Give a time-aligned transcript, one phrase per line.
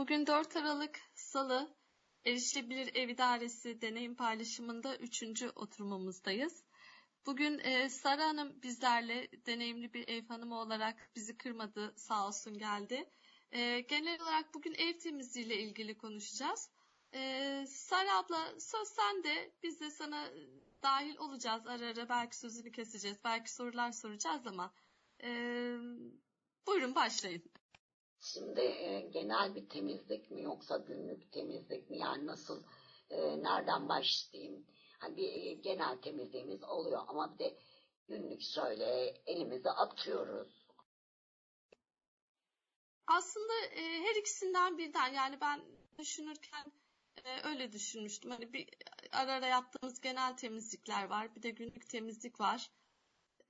[0.00, 1.76] Bugün 4 Aralık Salı
[2.24, 5.42] Erişilebilir Ev İdaresi deneyim paylaşımında 3.
[5.56, 6.64] oturumumuzdayız.
[7.26, 13.10] Bugün e, Sara Hanım bizlerle deneyimli bir ev hanımı olarak bizi kırmadı sağ olsun geldi.
[13.52, 16.70] E, genel olarak bugün ev temizliği ile ilgili konuşacağız.
[17.14, 20.30] E, Sara abla söz sende biz de sana
[20.82, 24.74] dahil olacağız ara ara belki sözünü keseceğiz belki sorular soracağız ama
[25.22, 25.30] e,
[26.66, 27.49] buyurun başlayın.
[28.20, 32.62] Şimdi e, genel bir temizlik mi yoksa günlük temizlik mi yani nasıl
[33.10, 34.66] e, nereden başlayayım?
[34.98, 37.56] Hani bir e, genel temizliğimiz oluyor ama bir de
[38.08, 38.84] günlük şöyle
[39.26, 40.48] elimizi atıyoruz.
[43.06, 45.60] Aslında e, her ikisinden birden yani ben
[45.98, 46.72] düşünürken
[47.24, 48.30] e, öyle düşünmüştüm.
[48.30, 48.68] Hani bir
[49.12, 51.36] ara ara yaptığımız genel temizlikler var.
[51.36, 52.70] Bir de günlük temizlik var.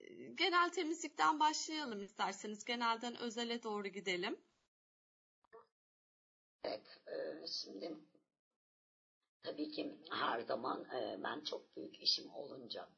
[0.00, 2.64] E, genel temizlikten başlayalım isterseniz.
[2.64, 4.38] Genelden özele doğru gidelim.
[6.64, 7.96] Evet, e, şimdi
[9.42, 12.88] tabii ki her zaman e, ben çok büyük işim olunca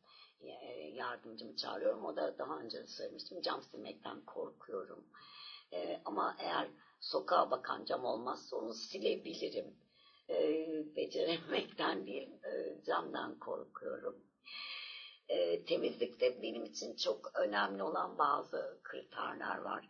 [0.41, 0.48] e,
[0.95, 2.05] yardımcımı çağırıyorum.
[2.05, 3.42] O da daha önce de söylemiştim.
[3.42, 5.05] Cam silmekten korkuyorum.
[6.05, 6.69] Ama eğer
[7.00, 9.77] sokağa bakan cam olmazsa onu silebilirim.
[10.97, 14.17] Beceremekten değil, e, camdan korkuyorum.
[15.67, 19.89] Temizlikte benim için çok önemli olan bazı kriterler var.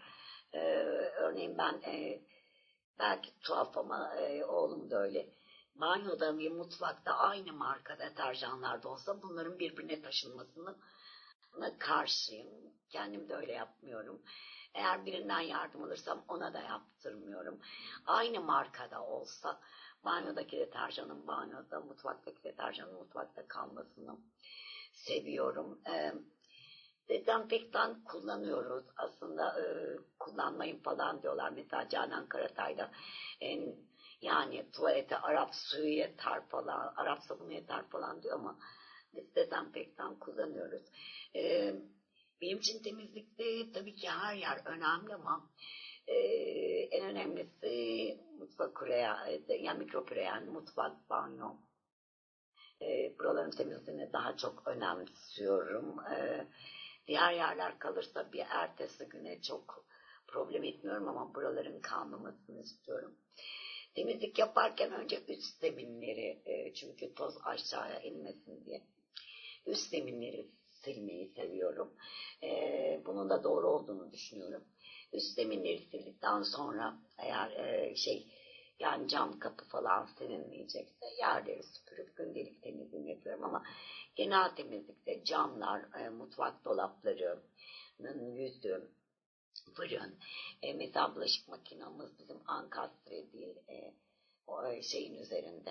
[1.16, 1.80] Örneğin ben
[2.98, 5.28] belki tuhaf ama e, oğlum da öyle.
[5.74, 10.76] Banyoda ve mutfakta aynı marka deterjanlar da olsa bunların birbirine taşınmasını
[11.78, 12.48] karşıyım.
[12.90, 14.22] Kendim de öyle yapmıyorum.
[14.74, 17.60] Eğer birinden yardım alırsam ona da yaptırmıyorum.
[18.06, 19.60] Aynı markada olsa
[20.04, 24.16] banyodaki deterjanın banyoda, mutfaktaki deterjanın mutfakta kalmasını
[24.92, 25.80] seviyorum.
[25.86, 26.12] Ee,
[27.08, 28.84] dezenfektan kullanıyoruz.
[28.96, 29.64] Aslında e,
[30.18, 31.50] kullanmayın falan diyorlar.
[31.50, 32.90] Mesela Canan Karatay'da
[33.42, 33.58] e,
[34.20, 38.56] yani tuvalete Arap suyu yeter falan, Arap sabunu yeter falan diyor ama
[39.14, 40.82] biz dezenfektan kullanıyoruz.
[41.36, 41.72] E,
[42.40, 45.42] benim için temizlikte tabii ki her yer önemli ama
[46.06, 46.16] e,
[46.90, 51.54] en önemlisi mutfak kureya, yani mikrokureyen, mutfak, banyo.
[52.82, 56.00] E, buraların temizliğini daha çok önemsiyorum.
[56.00, 56.46] E,
[57.06, 59.84] Diğer yerler kalırsa bir ertesi güne çok
[60.26, 63.16] problem etmiyorum ama buraların kalmamasını istiyorum.
[63.94, 68.82] Temizlik yaparken önce üst zeminleri e, çünkü toz aşağıya inmesin diye
[69.66, 70.48] üst zeminleri
[70.84, 71.92] silmeyi seviyorum.
[72.42, 72.48] E,
[73.06, 74.64] bunun da doğru olduğunu düşünüyorum.
[75.12, 78.26] Üst zeminleri sildikten sonra eğer e, şey
[78.80, 83.64] yani cam kapı falan silinmeyecekse yerleri süpürüp gündelik temizliğini yapıyorum ama
[84.16, 88.90] genel temizlikte camlar, e, mutfak dolaplarının yüzü,
[89.74, 90.18] fırın,
[90.62, 93.94] e, mesela bulaşık makinamız bizim ankastre değil, e,
[94.46, 95.70] o e, şeyin üzerinde,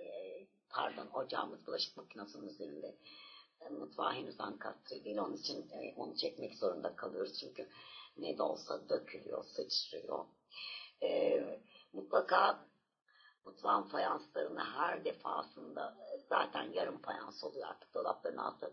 [0.00, 2.94] e, pardon ocağımız bulaşık makinesinin üzerinde
[3.60, 5.18] e, mutfağı henüz ankastre değil.
[5.18, 7.68] Onun için e, onu çekmek zorunda kalıyoruz çünkü
[8.16, 10.24] ne de olsa dökülüyor, sıçrıyor.
[12.16, 12.66] Mutlaka
[13.44, 15.96] mutfağın fayanslarını her defasında
[16.28, 18.72] zaten yarım fayans oluyor artık dolapların altı.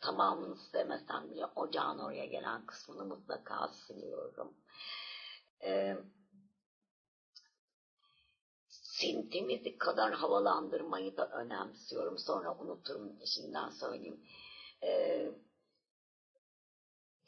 [0.00, 4.54] Tamamını istemesem bile ocağın oraya gelen kısmını mutlaka siliyorum.
[5.62, 5.96] Ee,
[8.68, 12.18] sim temizlik kadar havalandırmayı da önemsiyorum.
[12.18, 14.24] Sonra unuturum şimdiden söyleyeyim.
[14.82, 15.32] Ee,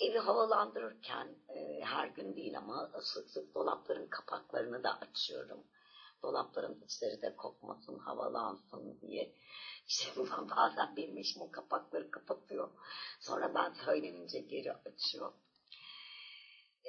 [0.00, 5.64] evi havalandırırken e, her gün değil ama sık sık dolapların kapaklarını da açıyorum
[6.22, 9.34] dolapların içleri de kokmasın, havalansın diye.
[9.86, 10.10] İşte
[10.56, 12.70] bazen benim işim o kapakları kapatıyor.
[13.20, 15.32] Sonra ben söylenince geri açıyor.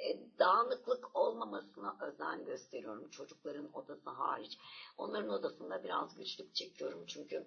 [0.02, 4.58] E, dağınıklık olmamasına özen gösteriyorum çocukların odası hariç.
[4.96, 7.46] Onların odasında biraz güçlük çekiyorum çünkü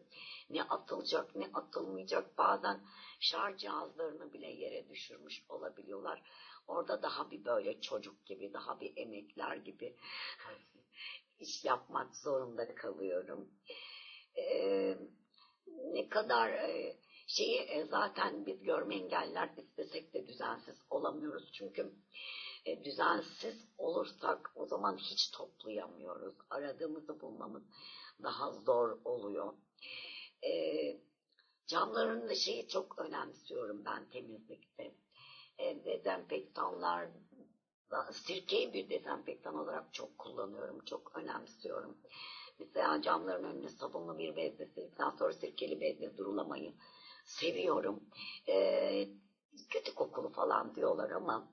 [0.50, 2.80] ne atılacak ne atılmayacak bazen
[3.20, 6.22] şarj cihazlarını bile yere düşürmüş olabiliyorlar.
[6.68, 9.96] Orada daha bir böyle çocuk gibi daha bir emekler gibi
[11.40, 13.50] iş yapmak zorunda kalıyorum.
[14.38, 14.98] Ee,
[15.68, 16.98] ne kadar e,
[17.28, 21.52] şeyi e, zaten biz görme engeller istesek de düzensiz olamıyoruz.
[21.54, 21.92] Çünkü
[22.66, 26.36] e, düzensiz olursak o zaman hiç toplayamıyoruz.
[26.50, 27.64] Aradığımızı bulmamız
[28.24, 29.54] daha zor oluyor.
[30.44, 30.52] E,
[31.68, 34.92] camların da şeyi çok önemsiyorum ben temizlikte.
[35.58, 37.10] E, dezenfektanlar
[38.12, 41.98] sirkeyi bir dezenfektan olarak çok kullanıyorum, çok önemsiyorum.
[42.60, 46.74] Mesela camların önüne sabunlu bir bezle sildikten sonra sirkeli bezle durulamayı
[47.26, 48.04] seviyorum.
[48.48, 49.08] Ee,
[49.70, 51.48] kötü kokulu falan diyorlar ama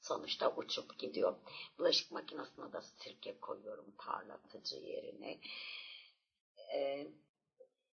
[0.00, 1.36] sonuçta uçup gidiyor.
[1.78, 5.38] Bulaşık makinesine de sirke koyuyorum parlatıcı yerine.
[6.74, 7.06] Ee,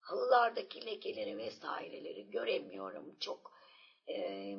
[0.01, 3.17] halılardaki lekeleri vesaireleri göremiyorum.
[3.21, 3.53] Çok
[4.09, 4.57] e,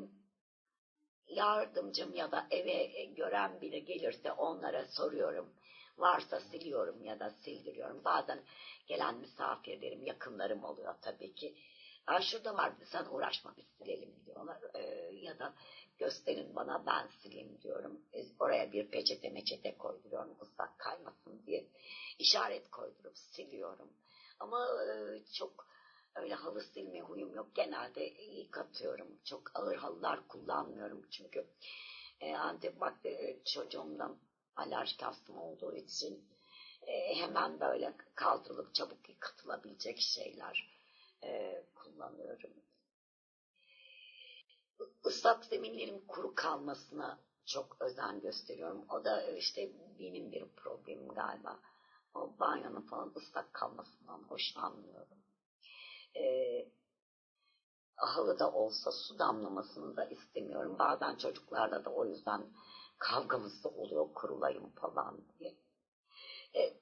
[1.28, 5.54] yardımcım ya da eve gören biri gelirse onlara soruyorum.
[5.98, 8.04] Varsa siliyorum ya da sildiriyorum.
[8.04, 8.44] Bazen
[8.88, 11.56] gelen misafirlerim, yakınlarım oluyor tabii ki.
[12.08, 14.58] Aa, şurada var sen uğraşma biz silelim diyorlar.
[14.74, 14.80] Ee,
[15.14, 15.54] ya da
[16.02, 18.02] gösterin bana ben sileyim diyorum.
[18.40, 21.66] Oraya bir peçete meçete koyduruyorum ıslak kaymasın diye.
[22.20, 23.94] işaret koydurup siliyorum.
[24.40, 24.92] Ama e,
[25.34, 25.68] çok
[26.16, 27.56] öyle halı silme huyum yok.
[27.56, 28.04] Genelde
[28.38, 29.08] yıkatıyorum.
[29.26, 31.46] Çok ağır halılar kullanmıyorum çünkü
[32.22, 34.18] e, antibakteri çocuğumdan
[34.56, 36.24] alerjik astım olduğu için
[36.88, 40.72] e, hemen böyle kaldırılıp çabuk yıkatılabilecek şeyler
[41.76, 42.52] kullanıyorum.
[45.06, 48.86] Islak zeminlerin kuru kalmasına çok özen gösteriyorum.
[48.90, 51.60] O da işte benim bir problemim galiba.
[52.14, 55.18] O banyonun falan ıslak kalmasından hoşlanmıyorum.
[56.16, 56.72] Ee,
[57.96, 60.80] halıda olsa su damlamasını da istemiyorum.
[60.80, 62.54] Bazen çocuklarla da o yüzden
[63.00, 65.58] kavgamız da oluyor kurulayım falan diye.
[66.56, 66.82] Ee,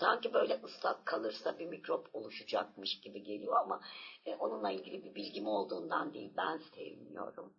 [0.00, 3.80] sanki böyle ıslak kalırsa bir mikrop oluşacakmış gibi geliyor ama
[4.26, 7.54] e, onunla ilgili bir bilgim olduğundan değil ben sevmiyorum.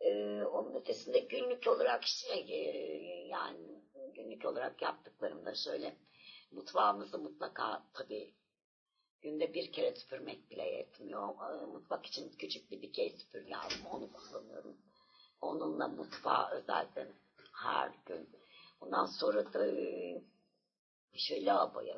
[0.00, 3.82] Ee, onun ötesinde günlük olarak şey e, yani
[4.14, 5.96] günlük olarak yaptıklarımda şöyle
[6.50, 8.34] mutfağımızı mutlaka tabii
[9.22, 11.28] günde bir kere süpürmek bile yetmiyor.
[11.28, 14.76] Ee, mutfak için küçük bir dikey süpürge aldım onu kullanıyorum.
[15.40, 17.12] Onunla mutfağı özellikle
[17.52, 18.28] her gün.
[18.80, 19.66] Ondan sonra da
[21.18, 21.96] şöyle lavaboya,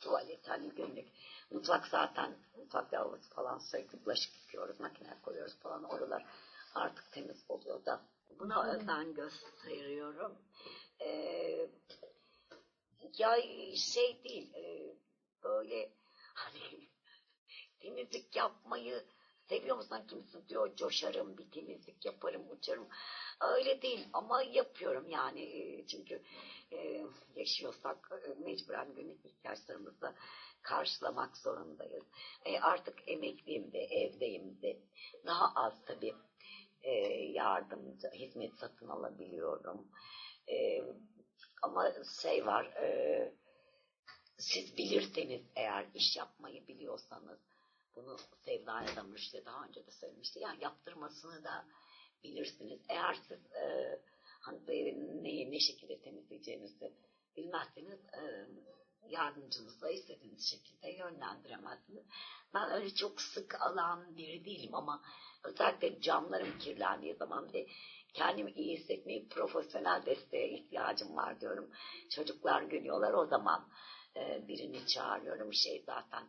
[0.00, 1.08] tuvalet hani günlük.
[1.50, 6.26] Mutfak zaten mutfak lavabosu falan sürekli bulaşık yıkıyoruz, makineye koyuyoruz falan oralar
[6.74, 8.00] artık temiz oluyor da
[8.38, 10.38] buna özen gösteriyorum.
[11.00, 11.68] Ee,
[13.18, 13.36] ya
[13.76, 14.94] şey değil e,
[15.44, 15.90] böyle
[16.34, 16.88] hani
[17.80, 19.04] temizlik yapmayı
[19.48, 22.88] seviyor kimsin diyor coşarım bir temizlik yaparım uçarım.
[23.40, 25.42] Öyle değil ama yapıyorum yani.
[25.42, 26.22] E, çünkü
[26.72, 27.06] e,
[27.36, 30.14] yaşıyorsak e, mecburen günlük ihtiyaçlarımızı
[30.62, 32.04] karşılamak zorundayız.
[32.44, 34.78] E, artık emekliyim de evdeyim de.
[35.26, 36.14] Daha az tabii
[36.82, 36.90] e,
[37.32, 39.88] yardımcı hizmet satın alabiliyorum.
[40.48, 40.82] E,
[41.62, 41.92] ama
[42.22, 43.32] şey var e,
[44.38, 47.40] siz bilirseniz eğer iş yapmayı biliyorsanız
[47.96, 50.38] bunu Sevda'ya da Mürşit'e daha önce de söylemişti.
[50.38, 51.66] Yani yaptırmasını da
[52.24, 52.80] bilirsiniz.
[52.88, 53.98] Eğer siz e,
[54.40, 54.58] hani
[55.22, 56.92] neyi ne şekilde temizleyeceğinizi
[57.36, 58.48] bilmezseniz e,
[59.08, 62.04] yardımcınızla istediğiniz şekilde yönlendiremezsiniz.
[62.54, 65.02] Ben öyle çok sık alan biri değilim ama
[65.44, 67.66] özellikle camlarım kirlendiği zaman ve
[68.14, 71.70] kendimi iyi hissetmeyi profesyonel desteğe ihtiyacım var diyorum.
[72.10, 73.68] Çocuklar gülüyorlar o zaman
[74.16, 75.54] e, birini çağırıyorum.
[75.54, 76.28] Şey zaten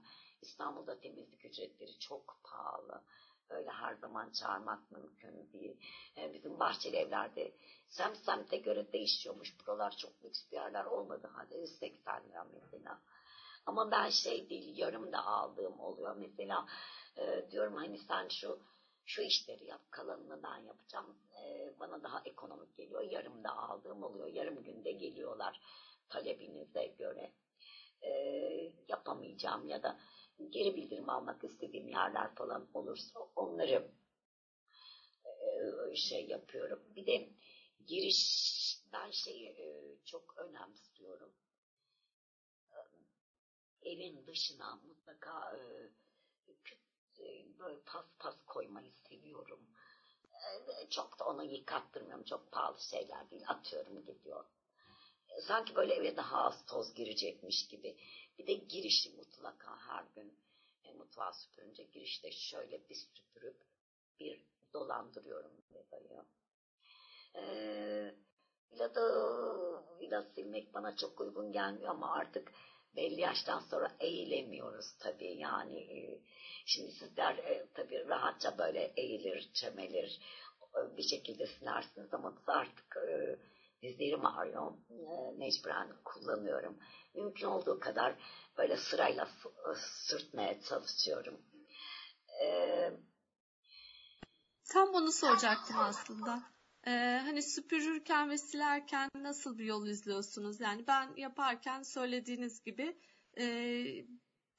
[0.56, 3.02] İstanbul'da temizlik ücretleri çok pahalı.
[3.50, 5.78] Öyle her zaman çağırmak mümkün değil.
[6.18, 7.52] E, bizim bahçeli evlerde
[7.90, 9.54] sem semte göre değişiyormuş.
[9.60, 13.02] Buralar çok lüks bir yerler olmadı halde 180 lira mesela.
[13.66, 16.16] Ama ben şey değil yarım da aldığım oluyor.
[16.16, 16.66] Mesela
[17.18, 18.60] e, diyorum hani sen şu
[19.06, 21.18] şu işleri yap kalanını ben yapacağım.
[21.44, 23.02] E, bana daha ekonomik geliyor.
[23.02, 24.28] Yarım da aldığım oluyor.
[24.28, 25.62] Yarım günde geliyorlar
[26.10, 27.32] talebinize göre.
[28.02, 28.12] E,
[28.88, 30.00] yapamayacağım ya da
[30.50, 33.92] geri bildirim almak istediğim yerler falan olursa onları
[35.92, 36.84] e, şey yapıyorum.
[36.96, 37.30] Bir de
[37.88, 38.46] giriş
[38.94, 41.34] ben şeyi e, çok önemsiyorum.
[42.74, 45.58] E, evin dışına mutlaka
[47.60, 49.60] böyle pas pas koymayı seviyorum.
[50.90, 52.24] Çok da onu yıkattırmıyorum.
[52.24, 53.44] Çok pahalı şeyler değil.
[53.48, 54.46] Atıyorum gidiyor.
[55.42, 57.96] Sanki böyle eve daha az toz girecekmiş gibi.
[58.38, 60.34] Bir de girişi mutlaka her gün
[60.84, 63.56] e, mutfağa süpürünce girişte şöyle bir süpürüp
[64.20, 64.40] bir
[64.74, 66.24] dolandırıyorum vedayı.
[67.36, 68.14] Ee,
[68.72, 72.52] ya da silmek bana çok uygun gelmiyor ama artık
[72.96, 75.80] belli yaştan sonra eğilemiyoruz tabii yani.
[75.80, 76.20] E,
[76.66, 80.20] şimdi sizler e, tabii rahatça böyle eğilir, çemelir
[80.78, 83.36] e, bir şekilde silersiniz ama artık e,
[83.82, 84.72] dizlerim ağrıyor.
[84.90, 86.78] E, mecburen kullanıyorum.
[87.16, 88.16] Mümkün olduğu kadar
[88.58, 89.28] böyle sırayla
[89.76, 91.42] sürtmeye çalışıyorum.
[92.44, 92.92] Ee,
[94.74, 96.44] Tam bunu soracaktım aslında.
[96.88, 100.60] Ee, hani süpürürken ve silerken nasıl bir yol izliyorsunuz?
[100.60, 102.98] Yani ben yaparken söylediğiniz gibi
[103.40, 103.46] e,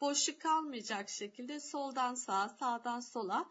[0.01, 3.47] boşluk kalmayacak şekilde soldan sağa, sağdan sola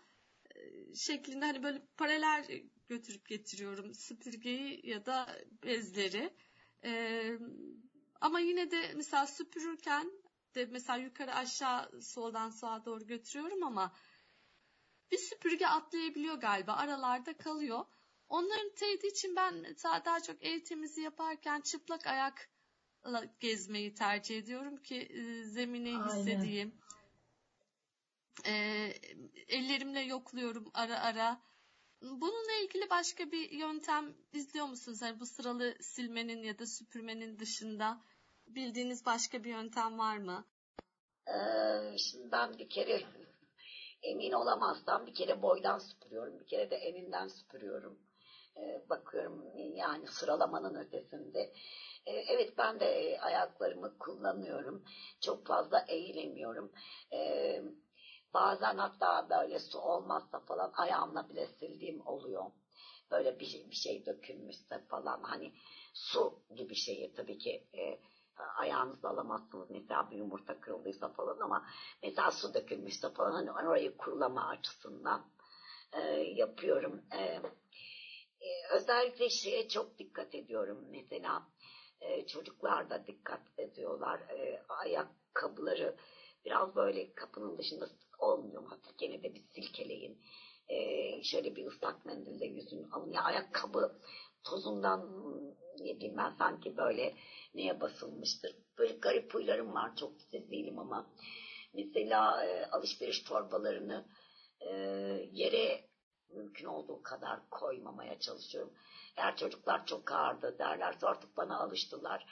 [0.55, 0.59] e,
[0.95, 2.45] şeklinde hani böyle paralel
[2.87, 6.33] götürüp getiriyorum süpürgeyi ya da bezleri.
[6.83, 7.37] Ee,
[8.21, 10.11] ama yine de mesela süpürürken
[10.55, 13.93] de mesela yukarı aşağı soldan sağa doğru götürüyorum ama
[15.11, 17.85] bir süpürge atlayabiliyor galiba aralarda kalıyor.
[18.29, 24.77] Onların teyidi için ben mesela daha çok ev temizliği yaparken çıplak ayakla gezmeyi tercih ediyorum
[24.77, 26.09] ki e, zemini Aynen.
[26.09, 26.73] hissedeyim.
[28.45, 28.53] E,
[29.47, 31.41] ellerimle yokluyorum ara ara.
[32.11, 35.01] Bununla ilgili başka bir yöntem izliyor musunuz?
[35.01, 38.01] Hani bu sıralı silmenin ya da süpürmenin dışında
[38.47, 40.45] bildiğiniz başka bir yöntem var mı?
[41.27, 43.01] Ee, şimdi ben bir kere
[44.03, 46.39] emin olamazsam bir kere boydan süpürüyorum.
[46.39, 47.99] Bir kere de eninden süpürüyorum.
[48.57, 49.45] Ee, bakıyorum
[49.75, 51.53] yani sıralamanın ötesinde.
[52.05, 54.83] Ee, evet ben de e, ayaklarımı kullanıyorum.
[55.21, 56.71] Çok fazla eğilemiyorum.
[57.13, 57.61] Ee,
[58.35, 62.43] bazen hatta böyle su olmazsa falan ayağımla bile sildiğim oluyor.
[63.11, 65.53] Böyle bir şey, bir şey dökülmüşse falan hani
[65.93, 67.99] su gibi şeyi tabii ki e,
[68.57, 69.69] ayağınızla alamazsınız.
[69.69, 71.65] Mesela bir yumurta kırıldıysa falan ama
[72.03, 75.25] mesela su dökülmüşse falan hani orayı kurulama açısından
[75.93, 76.01] e,
[76.35, 77.01] yapıyorum.
[77.11, 77.21] E,
[78.41, 80.85] e, özellikle şeye çok dikkat ediyorum.
[80.89, 81.43] Mesela
[82.01, 84.19] e, çocuklar da dikkat ediyorlar.
[84.19, 85.95] E, ayakkabıları
[86.45, 88.65] biraz böyle kapının dışında olmuyor.
[88.67, 90.21] Hafif gene de bir silkeleyin.
[90.67, 90.77] E,
[91.23, 93.11] şöyle bir ıslak mendille yüzünü alın.
[93.11, 93.99] Ya ayakkabı
[94.43, 95.25] tozundan
[95.79, 97.15] ne bileyim ben sanki böyle
[97.53, 98.55] neye basılmıştır.
[98.77, 99.95] Böyle garip huylarım var.
[99.95, 101.11] Çok titiz değilim ama.
[101.73, 104.05] Mesela e, alışveriş torbalarını
[104.61, 104.71] e,
[105.31, 105.81] yere
[106.29, 108.73] mümkün olduğu kadar koymamaya çalışıyorum.
[109.17, 112.25] Eğer çocuklar çok ağırdı derlerse artık bana alıştılar.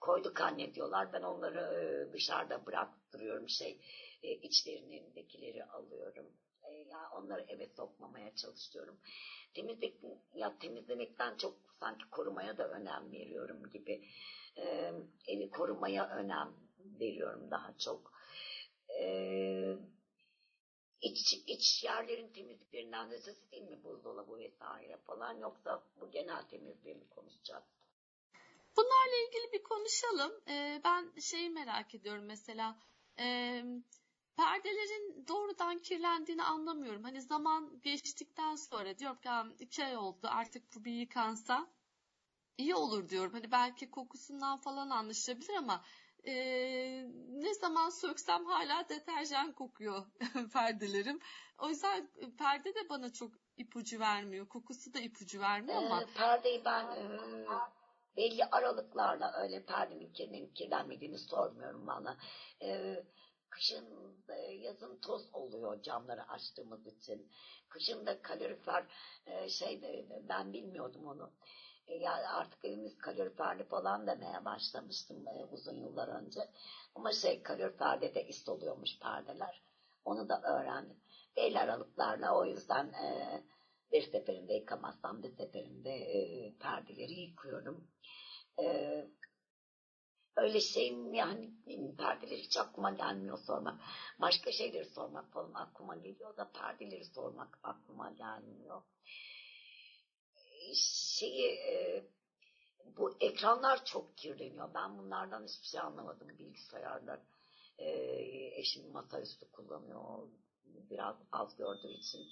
[0.00, 1.12] Koyduk anne diyorlar.
[1.12, 2.66] Ben onları e, dışarıda
[3.16, 3.48] bıraktırıyorum.
[3.48, 3.80] Şey
[4.22, 6.32] e, içlerindekileri alıyorum.
[6.64, 8.98] E, yani onları eve sokmamaya çalışıyorum.
[9.54, 9.94] Temizlik
[10.34, 14.08] ya temizlemekten çok sanki korumaya da önem veriyorum gibi.
[14.56, 14.92] E,
[15.28, 16.54] evi korumaya önem
[17.00, 18.12] veriyorum daha çok.
[19.00, 19.76] E,
[21.00, 26.94] iç, iç yerlerin temizliklerinden de söz değil mi buzdolabı vesaire falan yoksa bu genel temizliği
[26.94, 27.64] mi konuşacağız?
[28.76, 30.32] Bunlarla ilgili bir konuşalım.
[30.48, 32.76] Ee, ben şeyi merak ediyorum mesela
[33.18, 33.62] e,
[34.36, 37.02] perdelerin doğrudan kirlendiğini anlamıyorum.
[37.04, 41.66] Hani zaman geçtikten sonra diyorum ki "Tamam, iki ay oldu artık bu bir yıkansa
[42.58, 43.32] iyi olur diyorum.
[43.32, 45.84] Hani belki kokusundan falan anlaşılabilir ama
[46.24, 46.34] e,
[47.28, 50.06] ne zaman söksem hala deterjan kokuyor
[50.52, 51.20] perdelerim.
[51.58, 54.48] O yüzden perde de bana çok ipucu vermiyor.
[54.48, 57.46] Kokusu da ipucu vermiyor ama Ee, perdeyi ben e,
[58.16, 62.16] belli aralıklarla öyle perdenin kirlenip kirlenmediğini sormuyorum bana.
[62.62, 62.96] E,
[63.50, 63.86] kışın
[64.28, 67.30] e, yazın toz oluyor camları açtığımız için.
[67.68, 68.84] Kışın da kalorifer
[69.26, 71.32] e, şey de, ben bilmiyordum onu.
[71.86, 76.40] E, yani artık evimiz kaloriferli falan demeye başlamıştım e, uzun yıllar önce.
[76.94, 79.62] Ama şey kaloriferde de ist oluyormuş perdeler.
[80.04, 80.96] Onu da öğrendim.
[81.36, 83.42] Belli aralıklarla o yüzden e,
[83.92, 87.88] bir seferinde yıkamazsam bir seferinde e, perdeleri yıkıyorum.
[88.60, 88.64] E,
[90.36, 91.50] öyle şeyim yani
[91.98, 92.58] perdeleri hiç
[92.96, 93.80] gelmiyor sormak.
[94.20, 98.82] Başka şeyleri sormak falan aklıma geliyor da perdeleri sormak aklıma gelmiyor.
[101.18, 102.04] Şeyi e,
[102.96, 104.74] bu ekranlar çok kirleniyor.
[104.74, 107.20] Ben bunlardan hiçbir şey anlamadım bilgisayarlar.
[107.78, 107.90] E,
[108.60, 110.28] eşim masaüstü kullanıyor.
[110.64, 112.26] Biraz az gördüğü için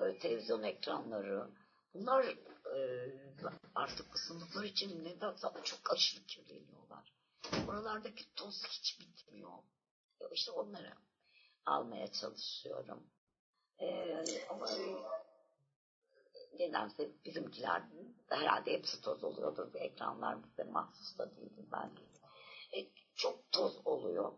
[0.00, 1.50] böyle televizyon ekranları
[1.94, 2.24] bunlar
[2.76, 2.78] e,
[3.74, 7.12] artık ısındıkları için nedense çok aşırı kirleniyorlar.
[7.68, 9.52] Oralardaki toz hiç bitmiyor.
[10.32, 10.92] İşte onları
[11.66, 13.06] almaya çalışıyorum.
[13.80, 14.16] E,
[14.50, 14.66] ama
[16.58, 17.82] nedense bizimkiler
[18.28, 19.72] herhalde hepsi toz oluyordur.
[19.72, 22.02] Bu ekranlar bize mahsus da değildir belki.
[22.76, 24.32] E, çok toz oluyor.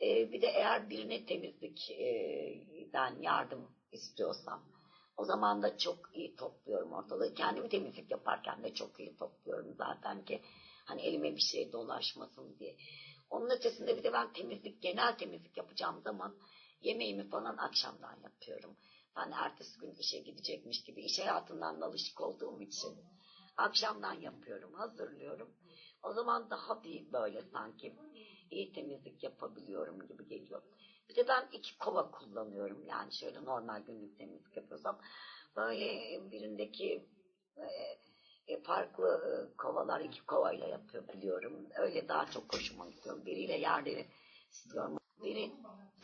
[0.00, 4.62] E, bir de eğer birine temizlikten yardım istiyorsam
[5.16, 7.34] o zaman da çok iyi topluyorum ortalığı.
[7.34, 10.42] Kendimi temizlik yaparken de çok iyi topluyorum zaten ki
[10.84, 12.76] hani elime bir şey dolaşmasın diye.
[13.30, 16.36] Onun ötesinde bir de ben temizlik, genel temizlik yapacağım zaman
[16.80, 18.76] yemeğimi falan akşamdan yapıyorum.
[19.16, 22.96] Ben ertesi gün işe gidecekmiş gibi iş hayatından da alışık olduğum için
[23.56, 25.54] akşamdan yapıyorum, hazırlıyorum.
[26.02, 27.94] O zaman daha bir böyle sanki
[28.50, 29.22] iyi temizlik.
[31.18, 32.86] De ben iki kova kullanıyorum.
[32.86, 35.00] Yani şöyle normal günlük temizlik yapıyorsam
[35.56, 35.86] böyle
[36.30, 37.08] birindeki
[38.48, 41.66] e, farklı e, kovalar iki kovayla yapıyor biliyorum.
[41.76, 43.26] Öyle daha çok hoşuma gidiyor.
[43.26, 44.06] Biriyle yerleri
[44.50, 44.98] siliyorum.
[45.22, 45.52] Biri,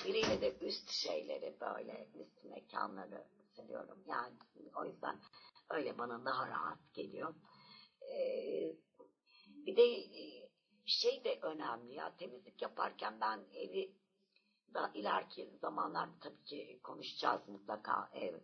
[0.04, 3.24] biriyle de üst şeyleri böyle üst mekanları
[3.56, 3.98] siliyorum.
[4.06, 4.34] Yani
[4.76, 5.20] o yüzden
[5.70, 7.34] Öyle bana daha rahat geliyor.
[8.02, 8.76] Ee,
[9.46, 10.48] bir de e,
[10.86, 13.92] şey de önemli ya temizlik yaparken ben evi
[14.74, 18.34] da ileriki zamanlarda tabii ki konuşacağız mutlaka ev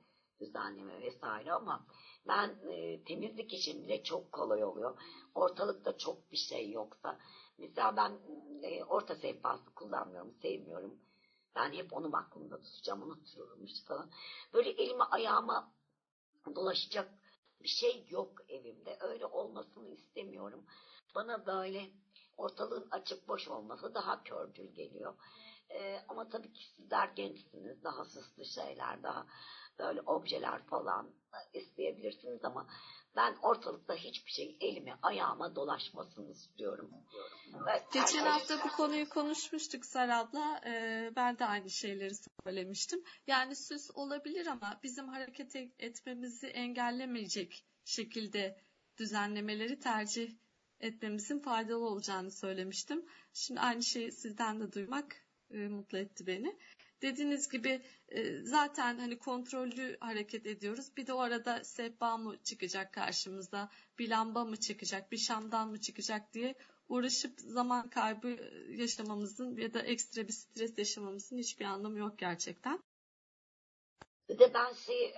[0.41, 1.81] düzenleme vesaire ama
[2.29, 4.95] ben e, temizlik için bile çok kolay oluyor.
[5.35, 7.17] Ortalıkta çok bir şey yoksa.
[7.59, 8.19] Mesela ben
[8.63, 10.99] e, orta sehpası kullanmıyorum, sevmiyorum.
[11.55, 14.09] Ben hep onu aklımda tutacağım, unutuyorum işte falan.
[14.53, 15.67] Böyle elime ayağıma
[16.55, 17.09] dolaşacak
[17.63, 18.97] bir şey yok evimde.
[19.01, 20.65] Öyle olmasını istemiyorum.
[21.15, 21.91] Bana böyle
[22.37, 25.15] ortalığın açık boş olması daha kördül geliyor.
[25.71, 27.85] Ee, ama tabii ki sizler gençsiniz.
[27.85, 29.27] Daha süslü şeyler, daha
[29.79, 31.11] böyle objeler falan
[31.53, 32.67] isteyebilirsiniz ama
[33.17, 36.91] ben ortalıkta hiçbir şey elime ayağıma dolaşmasını istiyorum.
[37.93, 40.61] Geçen hafta bu konuyu konuşmuştuk Sarab'la.
[40.67, 43.05] Ee, ben de aynı şeyleri söylemiştim.
[43.27, 48.61] Yani süs olabilir ama bizim hareket etmemizi engellemeyecek şekilde
[48.99, 50.37] düzenlemeleri tercih
[50.81, 53.07] etmemizin faydalı olacağını söylemiştim.
[53.33, 56.57] Şimdi aynı şeyi sizden de duymak e, mutlu etti beni.
[57.03, 60.97] Dediğiniz gibi e, zaten hani kontrollü hareket ediyoruz.
[60.97, 65.81] Bir de o arada sehpa mı çıkacak karşımıza, bir lamba mı çıkacak, bir şamdan mı
[65.81, 66.55] çıkacak diye
[66.89, 68.29] uğraşıp zaman kaybı
[68.69, 72.83] yaşamamızın ya da ekstra bir stres yaşamamızın hiçbir anlamı yok gerçekten.
[74.29, 75.15] Bir de ben şey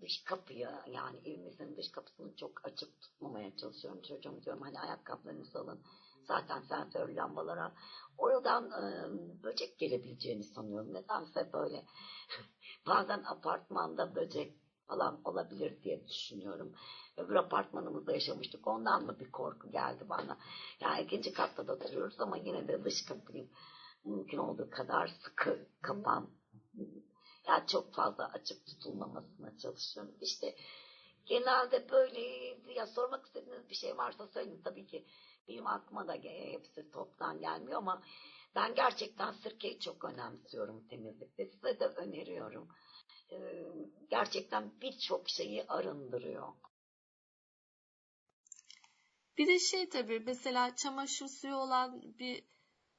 [0.00, 4.02] dış kapıyı yani evimizin dış kapısını çok açık tutmamaya çalışıyorum.
[4.02, 5.80] Çocuğum diyorum hani ayakkabılarınızı alın.
[6.28, 7.72] Zaten sensör lambalara
[8.18, 8.82] oradan e,
[9.42, 10.94] böcek gelebileceğini sanıyorum.
[10.94, 11.84] Nedense böyle
[12.86, 14.54] bazen apartmanda böcek
[14.88, 16.72] falan olabilir diye düşünüyorum.
[17.16, 18.66] Öbür apartmanımızda yaşamıştık.
[18.66, 20.38] Ondan mı bir korku geldi bana.
[20.80, 23.48] Yani ikinci katta da oturuyoruz ama yine de dış kapıyı
[24.04, 26.30] mümkün olduğu kadar sıkı kapan.
[27.48, 30.14] Yani çok fazla açık tutulmamasına çalışıyorum.
[30.20, 30.54] İşte
[31.26, 32.20] genelde böyle
[32.74, 35.04] ya sormak istediğiniz bir şey varsa söyleyin tabii ki
[35.48, 38.02] benim aklıma da hepsi toptan gelmiyor ama
[38.54, 41.46] ben gerçekten sirkeyi çok önemsiyorum temizlikte.
[41.46, 42.68] Size de öneriyorum.
[44.10, 46.48] Gerçekten birçok şeyi arındırıyor.
[49.38, 52.44] Bir de şey tabii mesela çamaşır suyu olan bir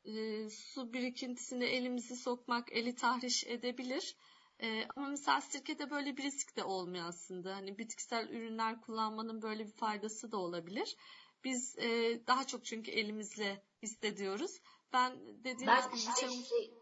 [0.05, 4.15] e, su birikintisine elimizi sokmak eli tahriş edebilir.
[4.61, 7.55] E, ama mesela sirkede böyle bir risk de olmuyor aslında.
[7.55, 10.95] Hani bitkisel ürünler kullanmanın böyle bir faydası da olabilir.
[11.43, 14.61] Biz e, daha çok çünkü elimizle hissediyoruz.
[14.93, 16.73] Ben dediğiniz ben gibi şey, şey,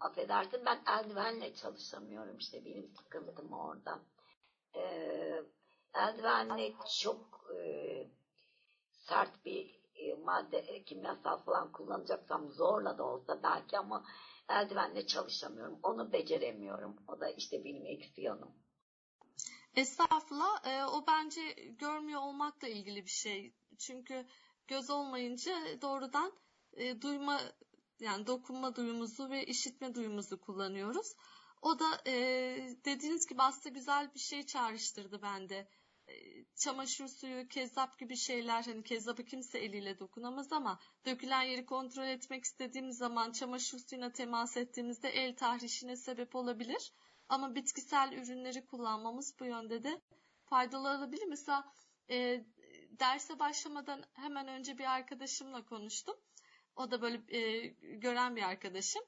[0.00, 4.00] affedersin ben eldivenle çalışamıyorum işte benim sıkıntım orada.
[4.74, 5.42] Ee,
[5.94, 8.06] eldivenle çok e,
[8.90, 14.04] sert bir e, madde e, kimyasal falan kullanacaksam zorla da olsa belki ama
[14.48, 15.78] eldivenle çalışamıyorum.
[15.82, 16.96] Onu beceremiyorum.
[17.08, 18.54] O da işte benim eksi yanım.
[19.78, 20.66] Estağfurullah.
[20.66, 23.54] E, o bence görmüyor olmakla ilgili bir şey.
[23.78, 24.26] Çünkü
[24.68, 26.32] göz olmayınca doğrudan
[26.72, 27.40] e, duyma
[28.00, 31.14] yani dokunma duyumuzu ve işitme duyumuzu kullanıyoruz.
[31.62, 32.14] O da e,
[32.84, 35.68] dediğiniz gibi aslında güzel bir şey çağrıştırdı bende.
[36.08, 42.06] E, çamaşır suyu, kezzap gibi şeyler hani kezzapı kimse eliyle dokunamaz ama dökülen yeri kontrol
[42.06, 46.92] etmek istediğimiz zaman çamaşır suyuna temas ettiğimizde el tahrişine sebep olabilir.
[47.28, 50.00] Ama bitkisel ürünleri kullanmamız bu yönde de
[50.44, 51.26] faydalı olabilir.
[51.28, 51.72] Mesela
[52.10, 52.44] e,
[52.90, 56.16] derse başlamadan hemen önce bir arkadaşımla konuştum.
[56.76, 59.02] O da böyle e, gören bir arkadaşım.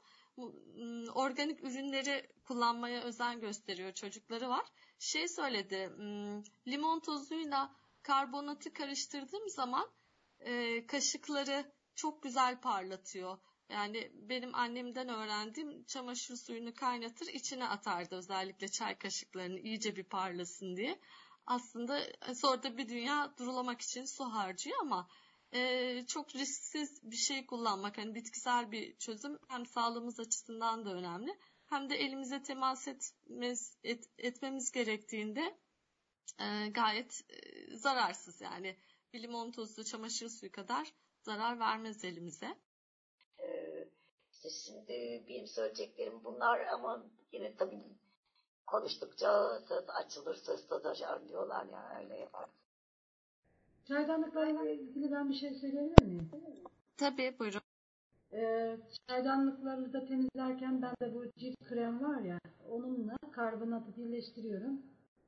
[1.14, 3.92] Organik ürünleri kullanmaya özen gösteriyor.
[3.92, 4.66] Çocukları var.
[4.98, 5.90] Şey söyledi.
[6.68, 9.90] Limon tozuyla karbonatı karıştırdığım zaman
[10.40, 13.38] e, kaşıkları çok güzel parlatıyor.
[13.70, 20.76] Yani benim annemden öğrendiğim çamaşır suyunu kaynatır içine atardı özellikle çay kaşıklarını iyice bir parlasın
[20.76, 21.00] diye.
[21.46, 25.08] Aslında e, sonra da bir dünya durulamak için su harcıyor ama
[25.54, 31.38] e, çok risksiz bir şey kullanmak hani bitkisel bir çözüm hem sağlığımız açısından da önemli
[31.66, 35.58] hem de elimize temas etmez, et, etmemiz gerektiğinde
[36.38, 38.76] e, gayet e, zararsız yani
[39.12, 42.58] bir limon tozu çamaşır suyu kadar zarar vermez elimize.
[44.50, 47.82] Şimdi benim söyleyeceklerim bunlar ama yine tabii
[48.66, 52.46] konuştukça söz açılır, söz taşar diyorlar ya öyle yapar.
[53.88, 56.30] Çaydanlıklarla ilgili ben bir şey söyleyebilir miyim?
[56.96, 57.60] Tabii buyurun.
[58.32, 58.76] Ee,
[59.08, 62.38] çaydanlıkları da temizlerken ben de bu cilt krem var ya
[62.70, 64.82] onunla karbonatı birleştiriyorum.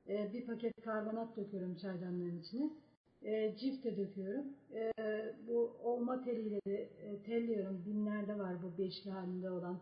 [0.07, 2.69] Ee, bir paket karbonat döküyorum çaydanlığın içine
[3.23, 4.45] e, cifte döküyorum.
[4.73, 4.91] E,
[5.47, 7.83] bu olma teliyle de e, telliyorum.
[7.85, 9.79] Binlerde var bu beşli halinde olan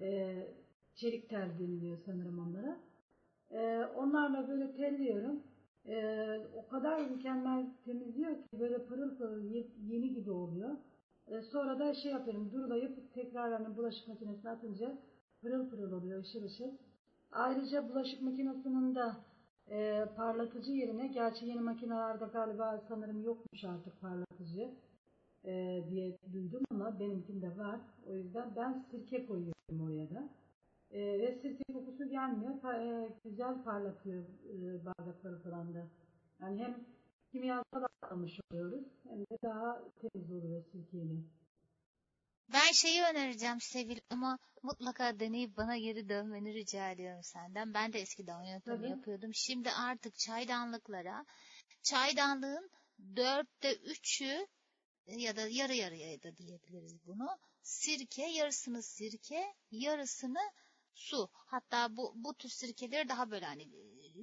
[0.00, 0.36] e,
[0.94, 2.78] çelik tel deniliyor sanırım onlara.
[3.50, 5.42] E, onlarla böyle telliyorum.
[5.86, 5.96] E,
[6.54, 9.44] o kadar mükemmel temizliyor ki böyle pırıl pırıl
[9.88, 10.70] yeni gibi oluyor.
[11.28, 14.98] E, sonra da şey yapıyorum durulayıp tekrar hani bulaşık makinesine atınca
[15.40, 16.70] pırıl pırıl oluyor ışıl ışıl.
[17.32, 19.02] Ayrıca bulaşık makinesinin de
[19.70, 24.70] e, parlatıcı yerine, gerçi yeni makinelerde galiba sanırım yokmuş artık parlatıcı
[25.44, 27.80] e, diye duydum ama benimkinde var.
[28.10, 30.28] O yüzden ben sirke koyuyorum oraya da.
[30.90, 32.60] E, ve sirke kokusu gelmiyor.
[32.60, 35.86] Pa, e, güzel parlatıyor e, bardakları falan da.
[36.40, 36.76] Yani hem
[37.32, 41.14] kimyasal almış oluyoruz hem de daha temiz oluyor sirkeyle.
[42.52, 47.74] Ben şeyi önereceğim Sevil ama mutlaka deneyip bana geri dönmeni rica ediyorum senden.
[47.74, 48.88] Ben de eskiden Tabii.
[48.88, 49.34] yapıyordum.
[49.34, 51.26] Şimdi artık çaydanlıklara
[51.82, 52.70] çaydanlığın
[53.16, 54.46] dörtte üçü
[55.06, 57.38] ya da yarı yarıya da diyebiliriz bunu.
[57.62, 60.52] Sirke, yarısını sirke, yarısını
[60.94, 61.28] su.
[61.32, 63.68] Hatta bu, bu tür sirkeleri daha böyle hani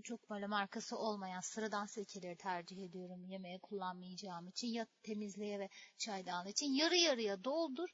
[0.04, 3.26] çok böyle markası olmayan sıradan sirkeleri tercih ediyorum.
[3.26, 7.90] Yemeğe kullanmayacağım için ya temizliğe ve çaydanlığı için yarı yarıya doldur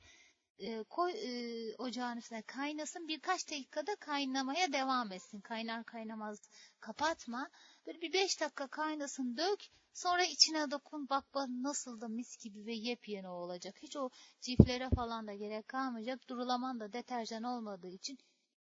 [0.60, 3.08] e, koy e, ocağın üstüne kaynasın.
[3.08, 5.42] Birkaç dakikada kaynamaya devam etsin.
[5.42, 7.50] Kaynar kaynamaz kapatma.
[7.88, 9.60] Böyle bir beş dakika kaynasın dök.
[9.94, 13.76] Sonra içine dokun bak bak nasıl da mis gibi ve yepyeni olacak.
[13.82, 14.10] Hiç o
[14.42, 16.30] ciflere falan da gerek kalmayacak.
[16.30, 18.18] Durulaman da deterjan olmadığı için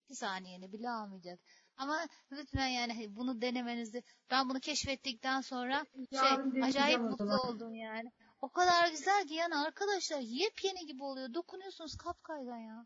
[0.10, 1.40] bir saniyeni bile almayacak.
[1.78, 8.12] Ama lütfen yani bunu denemenizi ben bunu keşfettikten sonra şey acayip mutlu oldum yani.
[8.42, 11.34] O kadar güzel ki yani arkadaşlar yepyeni gibi oluyor.
[11.34, 12.86] Dokunuyorsunuz kapkaygan ya.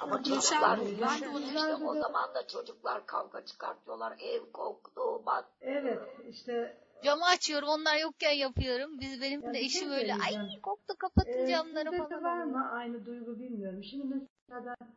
[0.00, 4.16] Ama çocuklar ben de işte o zaman da çocuklar kavga çıkartıyorlar.
[4.18, 5.44] Ev koktu bak.
[5.60, 9.00] Evet işte Camı açıyorum onlar yokken yapıyorum.
[9.00, 12.02] Biz benim de şey eşim öyle ay koktu kapatın ee, camları falan.
[12.02, 13.84] Sizde var mı aynı duygu bilmiyorum.
[13.84, 14.14] Şimdi
[14.48, 14.88] mesela ben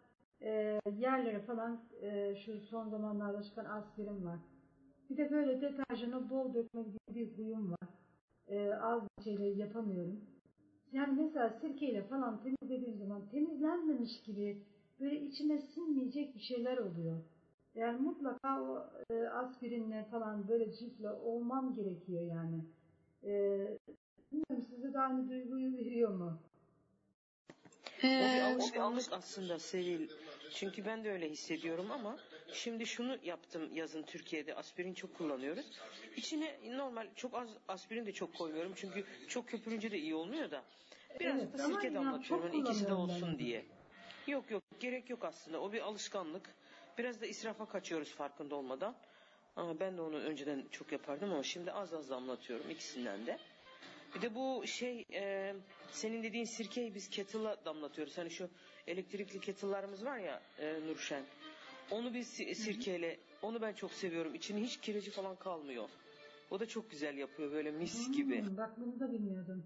[0.47, 4.39] e, yerlere falan e, şu son zamanlarda çıkan aspirin var.
[5.10, 7.89] Bir de böyle deterjanı bol dökme gibi bir huyum var
[8.50, 10.22] e, az şeyleri yapamıyorum.
[10.94, 14.64] Yani mesela sirkeyle falan temizlediğim zaman temizlenmemiş gibi
[15.00, 17.18] böyle içime sinmeyecek bir şeyler oluyor.
[17.76, 22.66] Yani mutlaka o e, aspirinle falan böyle ciltle olmam gerekiyor yani.
[23.24, 23.32] E,
[24.32, 26.40] bilmiyorum size de aynı duyguyu veriyor mu?
[28.04, 30.10] Ee, o bir alışkanlık aslında Sevil.
[30.52, 32.18] Çünkü ben de öyle hissediyorum ama
[32.54, 35.66] şimdi şunu yaptım yazın Türkiye'de aspirin çok kullanıyoruz.
[36.16, 40.64] İçine normal çok az aspirin de çok koymuyorum çünkü çok köpürünce de iyi olmuyor da.
[41.20, 43.40] Biraz evet, da sirke damlatıyorum yani ikisi de olsun ben.
[43.40, 43.66] diye.
[44.28, 46.50] Yok yok gerek yok aslında o bir alışkanlık.
[46.98, 48.96] Biraz da israfa kaçıyoruz farkında olmadan.
[49.56, 53.38] Ama ben de onu önceden çok yapardım ama şimdi az az damlatıyorum ikisinden de.
[54.16, 55.56] Bir de bu şey e,
[55.92, 58.18] senin dediğin sirkeyi biz kettle'a damlatıyoruz.
[58.18, 58.50] Hani şu
[58.88, 61.24] elektrikli kettle'larımız var ya e, Nurşen.
[61.91, 64.36] Onu biz sirkeyle onu ben çok seviyorum.
[64.36, 65.89] İçine hiç kireci falan kalmıyor.
[66.52, 68.58] O da çok güzel yapıyor böyle mis hmm, gibi.
[68.58, 69.65] Bak bunu da bilmiyordum.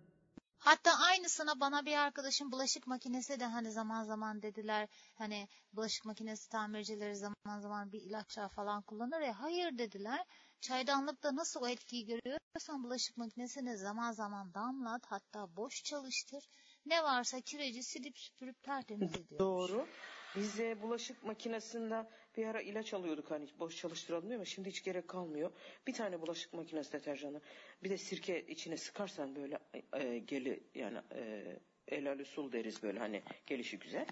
[0.59, 6.49] Hatta aynısına bana bir arkadaşım bulaşık makinesi de hani zaman zaman dediler hani bulaşık makinesi
[6.49, 10.25] tamircileri zaman zaman bir ilaçlar falan kullanır ya hayır dediler.
[10.61, 16.49] Çaydanlıkta nasıl o etkiyi görüyorsan bulaşık makinesine zaman zaman damlat hatta boş çalıştır.
[16.85, 19.39] Ne varsa kireci silip süpürüp tertemiz ediyor.
[19.39, 19.87] Doğru.
[20.35, 22.05] Biz de bulaşık makinesinde
[22.37, 25.51] bir ara ilaç alıyorduk hani boş çalıştıralım diye ama şimdi hiç gerek kalmıyor.
[25.87, 27.41] Bir tane bulaşık makinesi deterjanı
[27.83, 29.59] bir de sirke içine sıkarsan böyle
[29.93, 31.43] e, geli yani e,
[31.87, 34.05] el usul deriz böyle hani gelişi güzel.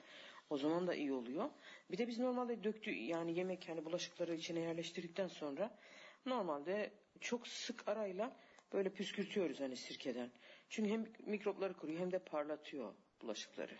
[0.50, 1.50] O zaman da iyi oluyor.
[1.92, 5.78] Bir de biz normalde döktü yani yemek yani bulaşıkları içine yerleştirdikten sonra
[6.26, 8.36] normalde çok sık arayla
[8.74, 10.32] böyle püskürtüyoruz hani sirkeden.
[10.70, 13.76] Çünkü hem mikropları kuruyor hem de parlatıyor bulaşıkları.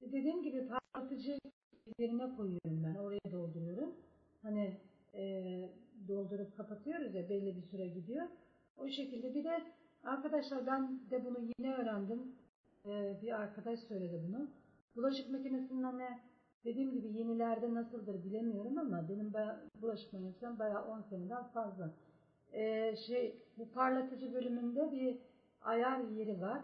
[0.00, 1.38] Dediğim gibi parlatıcı
[1.98, 2.94] yerine koyuyorum ben.
[2.94, 3.94] Oraya dolduruyorum.
[4.42, 4.76] Hani
[5.14, 5.44] e,
[6.08, 8.26] doldurup kapatıyoruz ya belli bir süre gidiyor.
[8.78, 9.62] O şekilde bir de
[10.04, 12.32] arkadaşlar ben de bunu yine öğrendim.
[12.86, 14.48] E, bir arkadaş söyledi bunu.
[14.96, 16.08] Bulaşık makinesinin hani
[16.64, 21.90] dediğim gibi yenilerde nasıldır bilemiyorum ama benim bayağı, bulaşık makinesinden bayağı 10 seneden fazla.
[22.52, 25.18] E, şey bu parlatıcı bölümünde bir
[25.62, 26.62] ayar yeri var.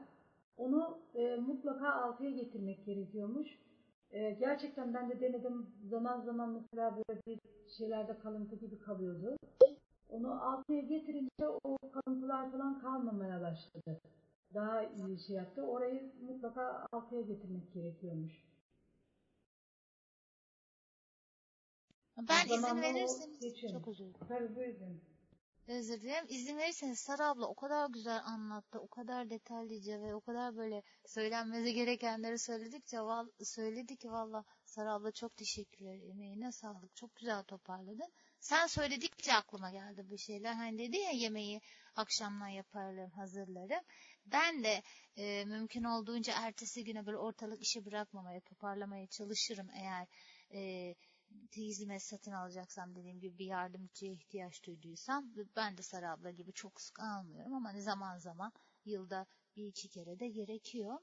[0.57, 3.59] Onu e, mutlaka altıya getirmek gerekiyormuş.
[4.15, 5.67] E, gerçekten ben de denedim.
[5.91, 7.39] Zaman zaman mesela böyle bir
[7.79, 9.37] şeylerde kalıntı gibi kalıyordu.
[10.09, 14.01] Onu altıya getirince o kalıntılar falan kalmamaya başladı.
[14.55, 15.63] Daha iyi şey yaptı.
[15.63, 18.33] Orayı mutlaka altıya getirmek gerekiyormuş.
[22.19, 23.41] Ben izin verirseniz
[23.73, 24.27] çok özür dilerim.
[24.29, 25.01] Tabii buyurun.
[25.69, 26.27] Özür dilerim.
[26.29, 28.81] İzin verirseniz Sara abla o kadar güzel anlattı.
[28.81, 32.97] O kadar detaylıca ve o kadar böyle söylenmesi gerekenleri söyledikçe
[33.43, 35.99] söyledi ki valla Sara abla çok teşekkürler.
[36.11, 36.97] Emeğine sağlık.
[36.97, 38.13] Çok güzel toparladın.
[38.41, 40.55] sen söyledikçe aklıma geldi bu şeyler.
[40.55, 41.61] Hani dedi ya yemeği
[41.97, 43.85] akşamdan yaparım, hazırlarım.
[44.27, 44.83] Ben de
[45.17, 50.07] e, mümkün olduğunca ertesi güne böyle ortalık işi bırakmamaya, toparlamaya çalışırım eğer
[50.55, 50.95] e,
[51.57, 56.81] hizmet satın alacaksam dediğim gibi bir yardımcıya ihtiyaç duyduysam ben de Sara abla gibi çok
[56.81, 58.53] sık almıyorum ama hani zaman zaman
[58.85, 60.99] yılda bir iki kere de gerekiyor.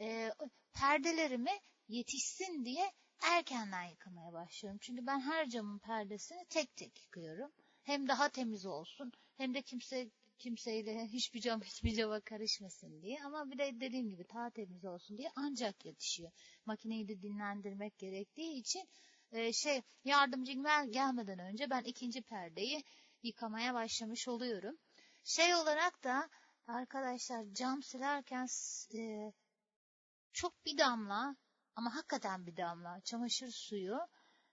[0.00, 0.32] E,
[0.72, 4.78] perdelerimi yetişsin diye erkenden yıkamaya başlıyorum.
[4.82, 7.52] Çünkü ben her camın perdesini tek tek yıkıyorum.
[7.82, 13.24] Hem daha temiz olsun hem de kimse kimseyle hiçbir cam hiçbir cama karışmasın diye.
[13.24, 16.32] Ama bir de dediğim gibi daha temiz olsun diye ancak yetişiyor.
[16.66, 18.88] Makineyi de dinlendirmek gerektiği için
[19.32, 20.52] e, şey yardımcı
[20.90, 22.84] gelmeden önce ben ikinci perdeyi
[23.22, 24.78] yıkamaya başlamış oluyorum.
[25.24, 26.28] Şey olarak da
[26.66, 28.46] arkadaşlar cam silerken
[28.94, 29.32] e,
[30.32, 31.36] çok bir damla
[31.76, 33.98] ama hakikaten bir damla çamaşır suyu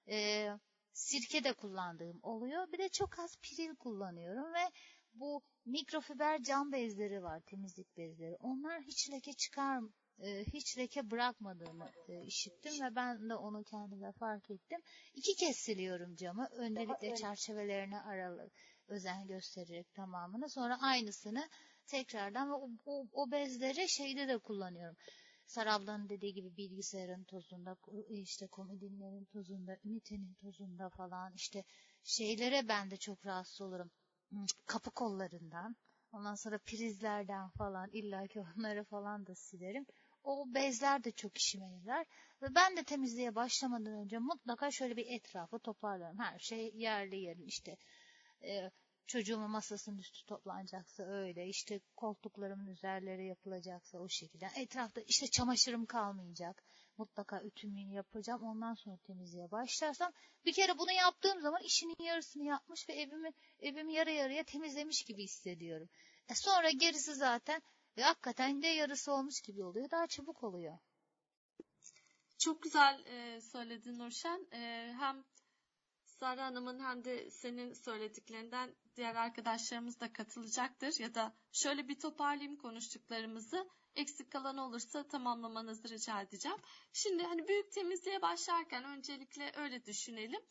[0.07, 0.49] e,
[0.93, 2.71] sirke de kullandığım oluyor.
[2.71, 4.71] Bir de çok az piril kullanıyorum ve
[5.13, 8.37] bu mikrofiber cam bezleri var temizlik bezleri.
[8.39, 9.79] Onlar hiç leke çıkar
[10.19, 14.79] e, hiç leke bırakmadığını e, işittim ve ben de onu kendime fark ettim.
[15.13, 16.47] İki kez siliyorum camı.
[16.51, 18.51] Öncelikle çerçevelerine aralık
[18.87, 20.49] özen göstererek tamamını.
[20.49, 21.49] Sonra aynısını
[21.87, 24.97] tekrardan ve o, o, o bezleri şeyde de kullanıyorum.
[25.45, 27.77] Sarablanın dediği gibi bilgisayarın tozunda,
[28.09, 31.63] işte komodinlerin tozunda, ünitenin tozunda falan işte
[32.03, 33.91] şeylere ben de çok rahatsız olurum.
[34.29, 35.75] Hmm, kapı kollarından,
[36.11, 39.85] ondan sonra prizlerden falan illaki onları falan da silerim.
[40.23, 42.07] O bezler de çok işime yarar.
[42.41, 46.19] Ve ben de temizliğe başlamadan önce mutlaka şöyle bir etrafı toparlarım.
[46.19, 47.77] Her şey yerli yerin işte
[48.43, 48.71] e,
[49.07, 54.47] çocuğumun masasının üstü toplanacaksa öyle, işte koltuklarımın üzerleri yapılacaksa o şekilde.
[54.55, 56.63] Etrafta işte çamaşırım kalmayacak.
[56.97, 58.43] Mutlaka ütümünü yapacağım.
[58.43, 60.13] Ondan sonra temizliğe başlarsam
[60.45, 65.23] bir kere bunu yaptığım zaman işinin yarısını yapmış ve evimi evimi yarı yarıya temizlemiş gibi
[65.23, 65.89] hissediyorum.
[66.29, 67.61] E sonra gerisi zaten
[67.97, 69.91] ve hakikaten de yarısı olmuş gibi oluyor.
[69.91, 70.77] Daha çabuk oluyor.
[72.37, 74.47] Çok güzel e, söyledin Nurşen.
[74.53, 75.23] E, hem
[76.05, 80.99] Sara Hanım'ın hem de senin söylediklerinden diğer arkadaşlarımız da katılacaktır.
[80.99, 83.69] Ya da şöyle bir toparlayayım konuştuklarımızı.
[83.95, 86.57] Eksik kalan olursa tamamlamanızı rica edeceğim.
[86.93, 90.41] Şimdi hani büyük temizliğe başlarken öncelikle öyle düşünelim.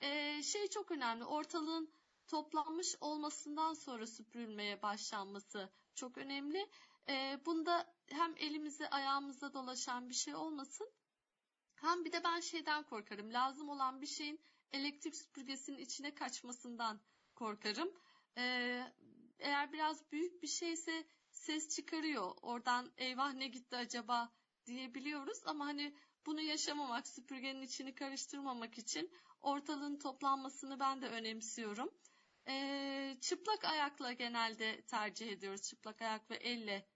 [0.00, 1.24] Ee, şey çok önemli.
[1.24, 1.92] Ortalığın
[2.26, 6.68] toplanmış olmasından sonra süpürülmeye başlanması çok önemli.
[7.08, 10.90] Ee, bunda hem elimize ayağımıza dolaşan bir şey olmasın.
[11.74, 13.32] Hem bir de ben şeyden korkarım.
[13.32, 14.40] Lazım olan bir şeyin
[14.72, 17.00] elektrik süpürgesinin içine kaçmasından
[17.34, 17.92] korkarım.
[18.36, 18.92] Ee,
[19.38, 22.34] eğer biraz büyük bir şeyse ses çıkarıyor.
[22.42, 24.32] Oradan eyvah ne gitti acaba
[24.66, 25.94] diyebiliyoruz ama hani
[26.26, 31.94] bunu yaşamamak, süpürgenin içini karıştırmamak için ortalığın toplanmasını ben de önemsiyorum.
[32.48, 35.62] Ee, çıplak ayakla genelde tercih ediyoruz.
[35.62, 36.86] Çıplak ayak ve elle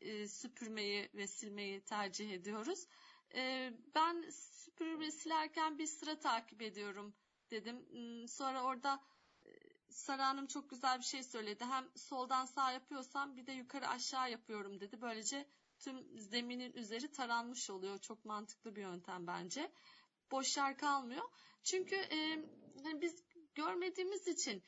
[0.00, 2.86] e, süpürmeyi ve silmeyi tercih ediyoruz.
[3.34, 7.14] Ee, ben süpürme silerken bir sıra takip ediyorum
[7.50, 7.86] dedim.
[7.90, 9.02] Hmm, sonra orada
[9.46, 9.50] e,
[9.88, 11.64] Sara Hanım çok güzel bir şey söyledi.
[11.64, 15.00] Hem soldan sağ yapıyorsam bir de yukarı aşağı yapıyorum dedi.
[15.00, 15.46] Böylece
[15.78, 17.98] tüm zeminin üzeri taranmış oluyor.
[17.98, 19.72] Çok mantıklı bir yöntem bence.
[20.30, 21.24] Boş yer kalmıyor.
[21.62, 22.44] Çünkü e,
[22.84, 24.62] hani biz görmediğimiz için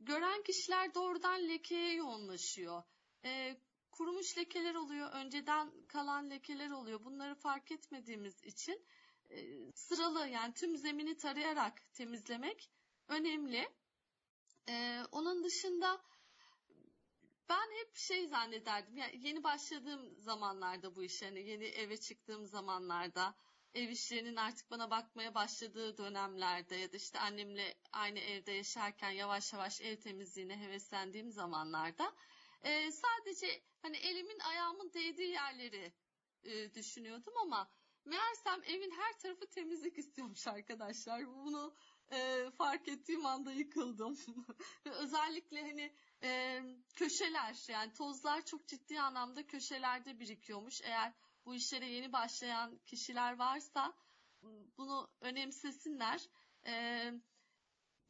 [0.00, 2.82] gören kişiler doğrudan lekeye yoğunlaşıyor.
[3.24, 3.56] E,
[3.90, 7.04] kurumuş lekeler oluyor, önceden kalan lekeler oluyor.
[7.04, 8.86] Bunları fark etmediğimiz için
[9.30, 12.70] e, sıralı yani tüm zemini tarayarak temizlemek
[13.08, 13.68] önemli.
[14.68, 16.02] Ee, onun dışında
[17.48, 18.96] ben hep şey zannederdim.
[18.96, 23.34] Yani yeni başladığım zamanlarda bu iş hani yeni eve çıktığım zamanlarda
[23.74, 29.52] ev işlerinin artık bana bakmaya başladığı dönemlerde ya da işte annemle aynı evde yaşarken yavaş
[29.52, 32.12] yavaş ev temizliğine heveslendiğim zamanlarda
[32.62, 35.92] e, sadece hani elimin ayağımın değdiği yerleri
[36.44, 37.70] e, düşünüyordum ama
[38.04, 41.26] meğersem evin her tarafı temizlik istiyormuş arkadaşlar.
[41.26, 41.76] Bunu
[42.12, 44.18] e, fark ettiğim anda yıkıldım.
[44.84, 46.62] Özellikle hani e,
[46.94, 50.80] köşeler yani tozlar çok ciddi anlamda köşelerde birikiyormuş.
[50.82, 51.12] Eğer
[51.44, 53.92] bu işlere yeni başlayan kişiler varsa
[54.78, 56.28] bunu önemsesinler.
[56.66, 57.12] E,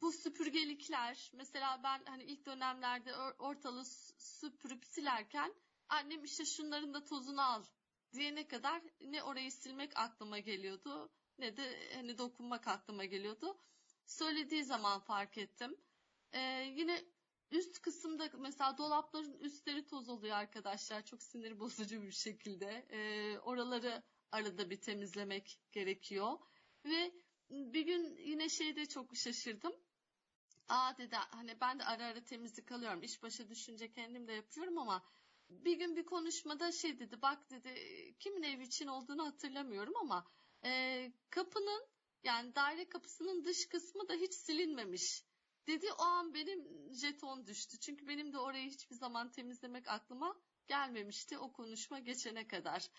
[0.01, 3.85] bu süpürgelikler mesela ben hani ilk dönemlerde ortalığı
[4.17, 5.53] süpürüp silerken
[5.89, 7.63] annem işte şunların da tozunu al
[8.13, 13.57] diyene kadar ne orayı silmek aklıma geliyordu ne de hani dokunmak aklıma geliyordu.
[14.05, 15.77] Söylediği zaman fark ettim.
[16.33, 17.05] Ee, yine
[17.51, 21.05] üst kısımda mesela dolapların üstleri toz oluyor arkadaşlar.
[21.05, 22.87] Çok sinir bozucu bir şekilde.
[22.89, 26.39] Ee, oraları arada bir temizlemek gerekiyor.
[26.85, 27.11] Ve
[27.49, 29.73] bir gün yine şeyde çok şaşırdım.
[30.67, 33.03] aa dedi hani ben de ara ara temizlik alıyorum.
[33.03, 35.03] İş başı düşünce kendim de yapıyorum ama
[35.49, 37.75] bir gün bir konuşmada şey dedi bak dedi
[38.19, 40.31] kimin ev için olduğunu hatırlamıyorum ama
[40.65, 41.87] e, kapının
[42.23, 45.23] yani daire kapısının dış kısmı da hiç silinmemiş.
[45.67, 47.77] Dedi o an benim jeton düştü.
[47.79, 50.35] Çünkü benim de orayı hiçbir zaman temizlemek aklıma
[50.67, 52.89] gelmemişti o konuşma geçene kadar.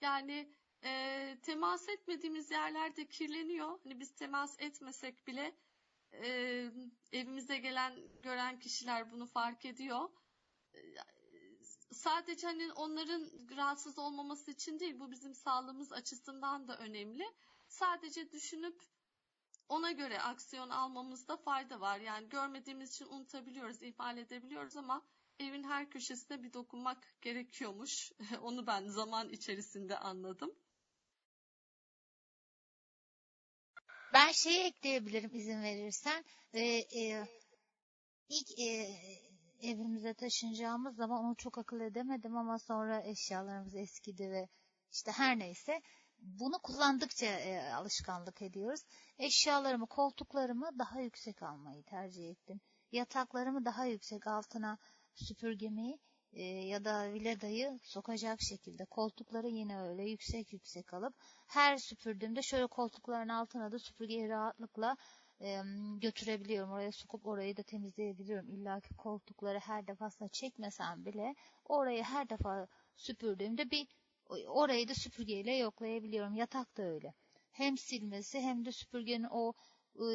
[0.00, 0.52] Yani
[0.84, 3.78] e, temas etmediğimiz yerlerde kirleniyor.
[3.84, 5.56] Hani biz temas etmesek bile
[6.12, 6.28] e,
[7.12, 10.08] evimize gelen gören kişiler bunu fark ediyor.
[10.74, 10.80] E,
[11.92, 17.24] sadece hani onların rahatsız olmaması için değil bu bizim sağlığımız açısından da önemli.
[17.68, 18.82] Sadece düşünüp
[19.72, 22.00] ona göre aksiyon almamızda fayda var.
[22.00, 25.02] Yani görmediğimiz için unutabiliyoruz, ihmal edebiliyoruz ama
[25.38, 28.12] evin her köşesine bir dokunmak gerekiyormuş.
[28.42, 30.54] Onu ben zaman içerisinde anladım.
[34.12, 36.24] Ben şeyi ekleyebilirim izin verirsen.
[36.54, 36.60] Ee,
[37.00, 37.26] e,
[38.28, 38.88] ilk e,
[39.62, 44.48] evimize taşınacağımız zaman onu çok akıl edemedim ama sonra eşyalarımız eskidi ve
[44.92, 45.80] işte her neyse
[46.22, 48.80] bunu kullandıkça e, alışkanlık ediyoruz.
[49.18, 52.60] Eşyalarımı, koltuklarımı daha yüksek almayı tercih ettim.
[52.92, 54.78] Yataklarımı daha yüksek altına
[55.14, 55.98] süpürgemi
[56.32, 61.14] e, ya da viledayı sokacak şekilde koltukları yine öyle yüksek yüksek alıp
[61.46, 64.96] her süpürdüğümde şöyle koltukların altına da süpürgeyi rahatlıkla
[65.40, 65.60] e,
[65.96, 66.70] götürebiliyorum.
[66.70, 68.50] Oraya sokup orayı da temizleyebiliyorum.
[68.50, 73.86] İlla ki koltukları her defasında çekmesem bile orayı her defa süpürdüğümde bir
[74.46, 76.34] orayı da süpürgeyle yoklayabiliyorum.
[76.34, 77.14] Yatak da öyle.
[77.50, 79.52] Hem silmesi hem de süpürgenin o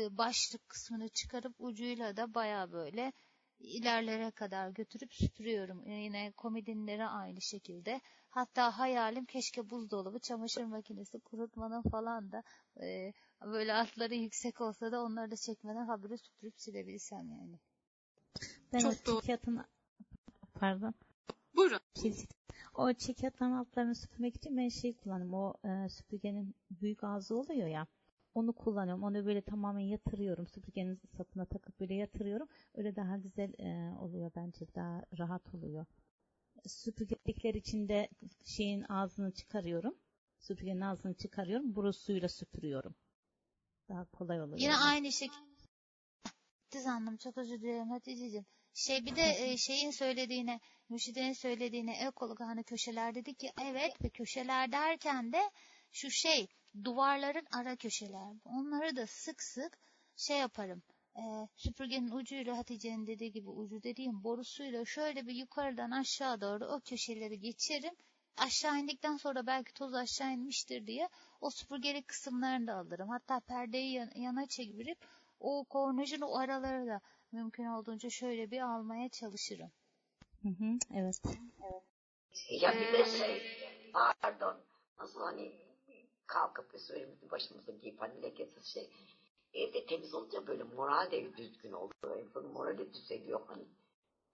[0.10, 3.14] başlık kısmını çıkarıp ucuyla da baya böyle
[3.60, 5.86] ilerlere kadar götürüp süpürüyorum.
[5.86, 8.02] Yine komodinleri aynı şekilde.
[8.30, 12.44] Hatta hayalim keşke buzdolabı, çamaşır makinesi, kurutmanın falan da
[12.82, 13.14] e,
[13.46, 17.60] böyle altları yüksek olsa da onları da çekmeden habire süpürüp silebilsem yani.
[18.74, 19.66] Ben Çok o çekiyatın
[20.54, 20.94] pardon.
[21.56, 21.80] Buyurun.
[22.78, 25.34] O çekiyatların altlarını süpürmek için ben şey kullanıyorum.
[25.34, 27.88] O e, süpürgenin büyük ağzı oluyor ya.
[28.34, 29.04] Onu kullanıyorum.
[29.04, 30.48] Onu böyle tamamen yatırıyorum.
[30.48, 32.48] Süpürgenin sapına takıp böyle yatırıyorum.
[32.76, 34.66] Öyle daha güzel e, oluyor bence.
[34.76, 35.86] Daha rahat oluyor.
[36.68, 38.10] Süpürgelikler içinde
[38.44, 39.96] şeyin ağzını çıkarıyorum.
[40.40, 41.76] Süpürgenin ağzını çıkarıyorum.
[41.76, 42.96] Buru suyla süpürüyorum.
[43.90, 44.60] Daha kolay oluyor.
[44.60, 45.48] Yine aynı şekilde.
[46.72, 47.18] Diz anladım.
[47.18, 48.46] Çok özür dilerim Hatice'ciğim.
[48.78, 50.60] Şey bir de e, şeyin söylediğine,
[50.90, 55.52] Müşide'nin söylediğine ekolog hani köşeler dedi ki evet ve köşeler derken de
[55.92, 56.48] şu şey
[56.84, 58.34] duvarların ara köşeler.
[58.46, 59.78] Onları da sık sık
[60.16, 60.82] şey yaparım.
[61.16, 61.22] E,
[61.56, 67.40] süpürgenin ucuyla Hatice'nin dediği gibi ucu dediğim borusuyla şöyle bir yukarıdan aşağı doğru o köşeleri
[67.40, 67.94] geçerim.
[68.38, 71.10] Aşağı indikten sonra belki toz aşağı inmiştir diye
[71.42, 73.10] o süpürgeli kısımlarını da alırım.
[73.10, 74.98] Hatta perdeyi yan, yana çevirip
[75.40, 77.02] o kornajın o araları da
[77.38, 79.72] mümkün olduğunca şöyle bir almaya çalışırım.
[80.44, 81.22] Hı hı, evet.
[81.26, 81.84] evet.
[82.50, 83.44] Ya bir de şey,
[83.94, 84.58] pardon,
[85.00, 85.52] nasıl hani
[86.28, 88.90] kalkıp üstümüzü başımıza giyip hani lekesiz şey.
[89.54, 92.20] Evde temiz olunca böyle moral de düzgün oluyor.
[92.26, 93.48] İnsanın morali düzeliyor.
[93.48, 93.64] Hani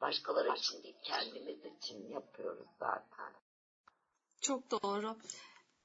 [0.01, 3.33] başkaları için değil kendimiz için yapıyoruz zaten.
[4.41, 5.17] Çok doğru.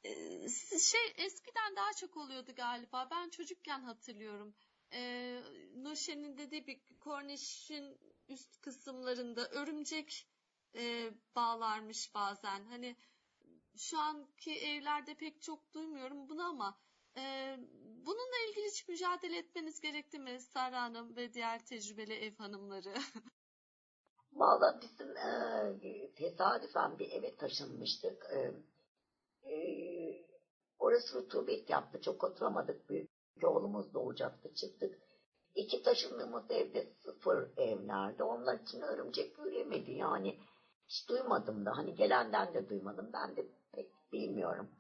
[0.05, 3.09] Ee, şey eskiden daha çok oluyordu galiba.
[3.11, 4.55] Ben çocukken hatırlıyorum.
[4.93, 5.41] Ee,
[5.77, 7.99] Nurşen'in dediği bir kornişin
[8.29, 10.29] üst kısımlarında örümcek
[10.75, 12.65] e, bağlarmış bazen.
[12.65, 12.97] Hani
[13.77, 16.79] şu anki evlerde pek çok duymuyorum bunu ama
[17.17, 17.57] e,
[18.07, 22.95] bununla ilgili hiç mücadele etmeniz gerekti mi Sara Hanım ve diğer tecrübeli ev hanımları?
[24.33, 28.27] Valla bizim e, tesadüfen bir eve taşınmıştık.
[28.33, 28.53] E,
[29.53, 29.57] e,
[30.79, 32.01] orası rutubet yaptı.
[32.01, 32.89] Çok oturamadık.
[32.91, 34.55] Büyük oğlumuz doğacaktı.
[34.55, 34.99] Çıktık.
[35.55, 38.23] İki taşındığımız evde sıfır evlerde.
[38.23, 39.93] Onlar için örümcek üremedi.
[39.93, 40.39] Yani
[40.89, 41.77] hiç duymadım da.
[41.77, 43.11] Hani gelenden de duymadım.
[43.13, 44.71] Ben de pek bilmiyorum.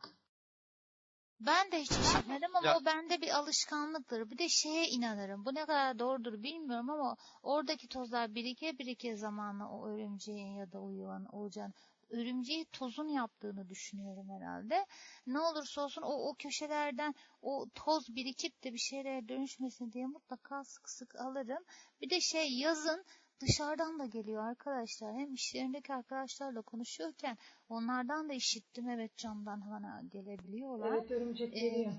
[1.40, 2.78] Ben de hiç işitmedim ama ya.
[2.78, 4.30] o bende bir alışkanlıktır.
[4.30, 5.44] Bir de şeye inanırım.
[5.44, 10.80] Bu ne kadar doğrudur bilmiyorum ama oradaki tozlar birike birike zamanla o örümceğin ya da
[10.80, 11.72] o yuvanın olacağını
[12.10, 14.86] örümceği tozun yaptığını düşünüyorum herhalde.
[15.26, 20.64] Ne olursa olsun o, o köşelerden o toz birikip de bir şeylere dönüşmesin diye mutlaka
[20.64, 21.64] sık sık alırım.
[22.00, 23.04] Bir de şey yazın
[23.40, 25.14] dışarıdan da geliyor arkadaşlar.
[25.14, 27.38] Hem işlerindeki arkadaşlarla konuşuyorken
[27.68, 28.88] onlardan da işittim.
[28.88, 30.92] Evet camdan hemen gelebiliyorlar.
[30.92, 31.92] Evet örümcek ee, geliyor.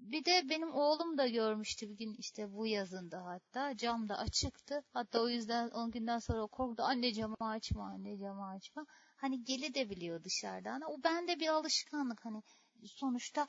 [0.00, 4.84] Bir de benim oğlum da görmüştü bir gün işte bu yazında hatta cam da açıktı.
[4.92, 8.86] Hatta o yüzden 10 günden sonra korktu anne camı açma anne camı açma.
[9.16, 10.80] Hani geli de biliyor dışarıdan.
[10.82, 12.42] O bende bir alışkanlık hani
[12.84, 13.46] sonuçta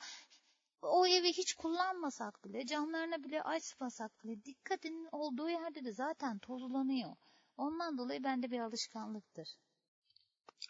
[0.82, 7.16] o evi hiç kullanmasak bile, camlarına bile açmasak bile dikkatin olduğu yerde de zaten tozlanıyor.
[7.56, 9.56] Ondan dolayı bende bir alışkanlıktır.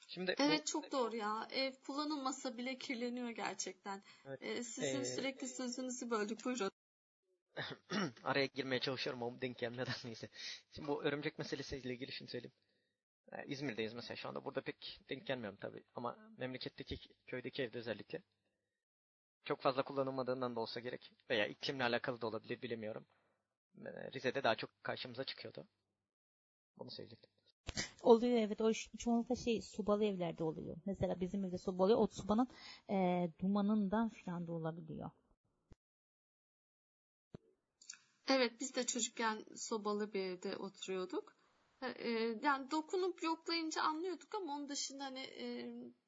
[0.09, 0.65] Şimdi evet bu...
[0.65, 1.49] çok doğru ya.
[1.53, 4.03] Ev kullanılmasa bile kirleniyor gerçekten.
[4.27, 4.43] Evet.
[4.43, 5.05] Ee, sizin ee...
[5.05, 6.45] sürekli sözünüzü böldük.
[6.45, 6.71] Buyurun.
[8.25, 10.29] Araya girmeye çalışıyorum ama denk gelmeden neyse.
[10.73, 12.53] Şimdi bu örümcek meselesiyle ilgili şunu söyleyeyim.
[13.33, 14.45] Ee, İzmir'deyiz mesela şu anda.
[14.45, 15.85] Burada pek denk gelmiyorum tabii.
[15.95, 18.23] Ama memleketteki köydeki evde özellikle
[19.45, 23.07] çok fazla kullanılmadığından da olsa gerek veya iklimle alakalı da olabilir bilemiyorum.
[23.87, 25.67] Ee, Rize'de daha çok karşımıza çıkıyordu.
[26.79, 27.31] Bunu söyleyecektim.
[28.03, 28.61] Oluyor evet.
[28.61, 30.77] O çoğunlukla şey subalı evlerde oluyor.
[30.87, 31.99] Mesela bizim evde soba oluyor.
[31.99, 32.49] O sobanın
[32.91, 35.11] e, dumanından filan da olabiliyor.
[38.27, 41.37] Evet biz de çocukken sobalı bir evde oturuyorduk.
[41.83, 42.11] E,
[42.43, 45.47] yani dokunup yoklayınca anlıyorduk ama onun dışında hani e,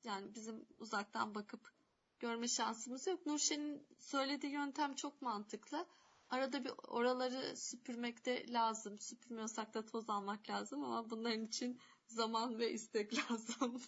[0.04, 1.72] yani bizim uzaktan bakıp
[2.18, 3.26] görme şansımız yok.
[3.26, 5.86] Nurşen'in söylediği yöntem çok mantıklı.
[6.34, 8.98] Arada bir oraları süpürmek de lazım.
[8.98, 13.82] Süpürmüyorsak da toz almak lazım ama bunların için zaman ve istek lazım.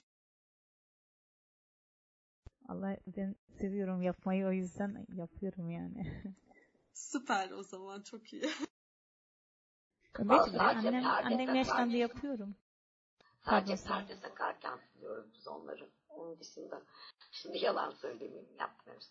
[2.68, 6.22] Allah ben seviyorum yapmayı o yüzden yapıyorum yani.
[6.94, 8.50] Süper o zaman çok iyi.
[10.18, 12.56] Evet, annem, annem yaşlandı yapıyorum.
[13.44, 15.90] Sadece perde sakarken siliyoruz biz onları.
[16.08, 16.82] Onun dışında
[17.30, 19.10] şimdi yalan söylemeyeyim yapmıyoruz.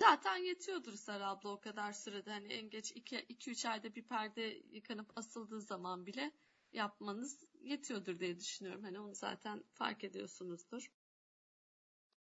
[0.00, 2.30] Zaten yetiyordur Sara abla o kadar sürede.
[2.30, 2.92] Hani en geç
[3.28, 6.32] 2-3 ayda bir perde yıkanıp asıldığı zaman bile
[6.72, 8.82] yapmanız yetiyordur diye düşünüyorum.
[8.82, 10.90] Hani onu zaten fark ediyorsunuzdur.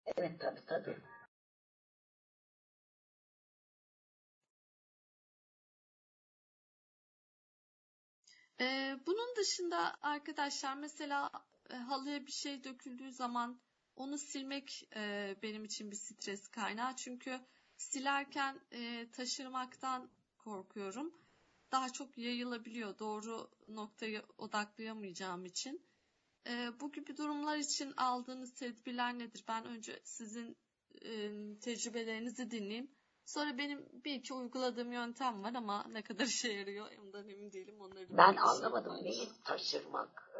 [0.06, 0.98] Evet tabii tabii.
[8.62, 11.32] Ee, bunun dışında arkadaşlar mesela
[11.70, 13.62] e, halıya bir şey döküldüğü zaman
[13.96, 16.96] onu silmek e, benim için bir stres kaynağı.
[16.96, 17.40] Çünkü
[17.78, 21.14] silerken e, taşırmaktan korkuyorum.
[21.72, 25.86] Daha çok yayılabiliyor doğru noktayı odaklayamayacağım için.
[26.48, 29.44] E, bu gibi durumlar için aldığınız tedbirler nedir?
[29.48, 30.58] Ben önce sizin
[31.06, 32.92] e, tecrübelerinizi dinleyeyim.
[33.26, 37.82] Sonra benim bir iki uyguladığım yöntem var ama ne kadar işe yarıyor ondan emin değilim.
[37.82, 40.31] Onları ben anlamadım neyi taşırmak.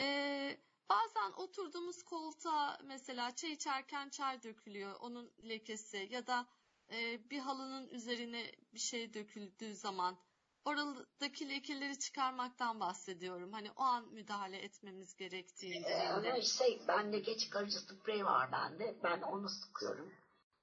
[0.00, 6.46] Ee, bazen oturduğumuz koltuğa mesela çay içerken çay dökülüyor onun lekesi ya da
[6.92, 10.18] e, bir halının üzerine bir şey döküldüğü zaman
[10.64, 13.52] oradaki lekeleri çıkarmaktan bahsediyorum.
[13.52, 15.88] Hani o an müdahale etmemiz gerektiğinde.
[16.36, 18.96] Ee, şey bende geç çıkarıcı sprey var bende.
[19.02, 20.12] Ben onu sıkıyorum.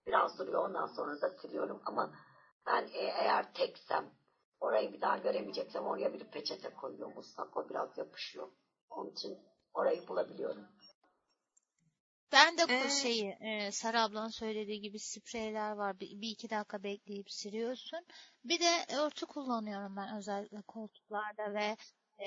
[0.07, 2.13] Biraz duruyor ondan sonra da siliyorum ama
[2.65, 4.13] ben e, eğer teksem
[4.59, 8.47] orayı bir daha göremeyeceksem oraya bir peçete koyuyorum ıslak o biraz yapışıyor.
[8.95, 9.37] Onun için
[9.73, 10.67] orayı bulabiliyorum.
[12.31, 15.99] Ben de ee, şeyi e, Sara ablanın söylediği gibi spreyler var.
[15.99, 17.99] Bir, bir iki dakika bekleyip siliyorsun.
[18.45, 21.77] Bir de örtü kullanıyorum ben özellikle koltuklarda ve
[22.19, 22.25] e,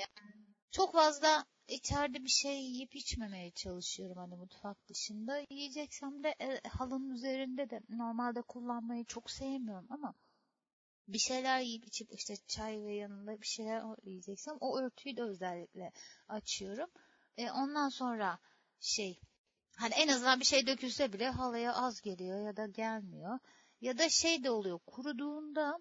[0.71, 5.45] çok fazla içeride bir şey yiyip içmemeye çalışıyorum hani mutfak dışında.
[5.51, 10.15] Yiyeceksem de e, halının üzerinde de normalde kullanmayı çok sevmiyorum ama
[11.09, 15.93] bir şeyler yiyip içip işte çay ve yanında bir şeyler yiyeceksem o örtüyü de özellikle
[16.29, 16.91] açıyorum.
[17.37, 18.39] E, ondan sonra
[18.81, 19.21] şey
[19.77, 23.39] hani en azından bir şey dökülse bile halaya az geliyor ya da gelmiyor.
[23.81, 25.79] Ya da şey de oluyor kuruduğunda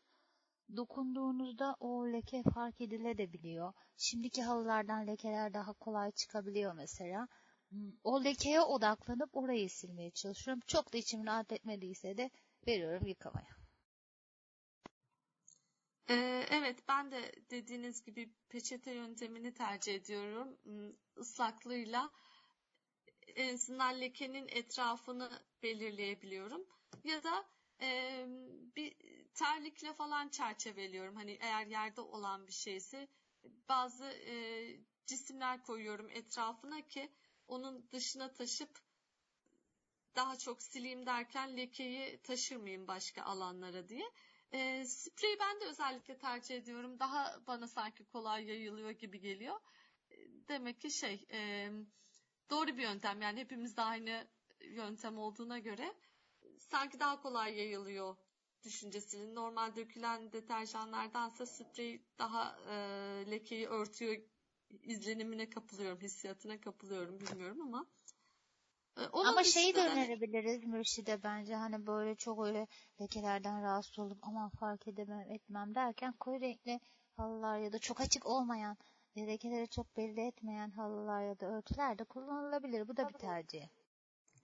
[0.75, 3.73] dokunduğunuzda o leke fark edilebiliyor.
[3.97, 7.27] Şimdiki halılardan lekeler daha kolay çıkabiliyor mesela.
[7.69, 10.63] Hmm, o lekeye odaklanıp orayı silmeye çalışıyorum.
[10.67, 12.29] Çok da içim rahat etmediyse de
[12.67, 13.56] veriyorum yıkamaya.
[16.09, 20.57] Ee, evet ben de dediğiniz gibi peçete yöntemini tercih ediyorum.
[20.63, 22.11] Hmm, ıslaklığıyla
[23.35, 25.29] en azından lekenin etrafını
[25.63, 26.65] belirleyebiliyorum.
[27.03, 27.45] Ya da
[27.81, 28.25] e,
[28.75, 28.95] bir
[29.33, 31.15] terlikle falan çerçeveliyorum.
[31.15, 33.07] Hani eğer yerde olan bir şeyse
[33.69, 34.65] bazı e,
[35.05, 37.11] cisimler koyuyorum etrafına ki
[37.47, 38.79] onun dışına taşıp
[40.15, 44.11] daha çok sileyim derken lekeyi taşırmayayım başka alanlara diye.
[44.51, 46.99] E, spreyi ben de özellikle tercih ediyorum.
[46.99, 49.59] Daha bana sanki kolay yayılıyor gibi geliyor.
[50.11, 50.15] E,
[50.47, 51.69] demek ki şey e,
[52.49, 53.21] doğru bir yöntem.
[53.21, 54.27] Yani hepimiz de aynı
[54.61, 55.93] yöntem olduğuna göre
[56.59, 58.15] sanki daha kolay yayılıyor
[58.63, 59.35] düşüncesinin.
[59.35, 62.73] Normal dökülen deterjanlardansa sprey daha e,
[63.31, 64.17] lekeyi örtüyor
[64.83, 67.96] izlenimine kapılıyorum, hissiyatına kapılıyorum bilmiyorum ama ee,
[69.11, 72.67] onun Ama şeyi de önerebiliriz Mürşide bence hani böyle çok öyle
[73.01, 76.79] lekelerden rahatsız olup aman fark edemem etmem derken koyu renkli
[77.17, 78.77] halılar ya da çok açık olmayan
[79.17, 82.87] lekeleri çok belli etmeyen halılar ya da örtüler de kullanılabilir.
[82.87, 83.67] Bu da bir tercih.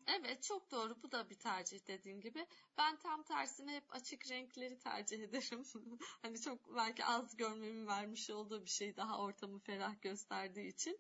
[0.08, 2.48] Evet çok doğru bu da bir tercih dediğin gibi.
[2.78, 5.64] Ben tam tersine hep açık renkleri tercih ederim.
[6.22, 11.00] hani çok belki az görmemin vermiş olduğu bir şey daha ortamı ferah gösterdiği için.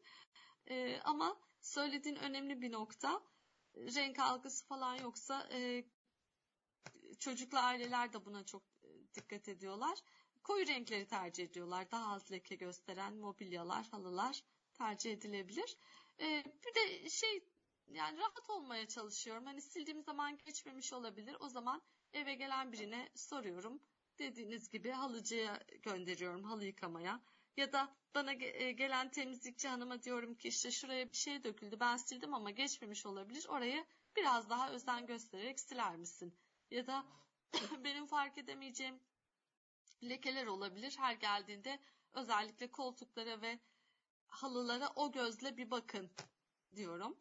[0.70, 3.22] Ee, ama söylediğin önemli bir nokta.
[3.76, 5.86] Renk algısı falan yoksa e,
[7.19, 9.99] çocuklu aileler de buna çok e, dikkat ediyorlar.
[10.43, 11.91] Koyu renkleri tercih ediyorlar.
[11.91, 14.43] Daha az leke gösteren mobilyalar, halılar
[14.74, 15.78] tercih edilebilir.
[16.19, 17.43] Ee, bir de şey
[17.88, 19.45] yani rahat olmaya çalışıyorum.
[19.45, 21.38] Hani sildiğim zaman geçmemiş olabilir.
[21.39, 21.82] O zaman
[22.13, 23.82] eve gelen birine soruyorum.
[24.19, 27.21] Dediğiniz gibi halıcıya gönderiyorum halı yıkamaya.
[27.58, 31.97] Ya da bana e, gelen temizlikçi hanıma diyorum ki işte şuraya bir şey döküldü ben
[31.97, 33.45] sildim ama geçmemiş olabilir.
[33.49, 33.86] Orayı
[34.16, 36.36] biraz daha özen göstererek siler misin?
[36.72, 37.06] Ya da
[37.84, 38.99] benim fark edemeyeceğim
[40.04, 40.95] lekeler olabilir.
[40.99, 41.80] Her geldiğinde
[42.14, 43.60] özellikle koltuklara ve
[44.28, 46.12] halılara o gözle bir bakın
[46.76, 47.18] diyorum.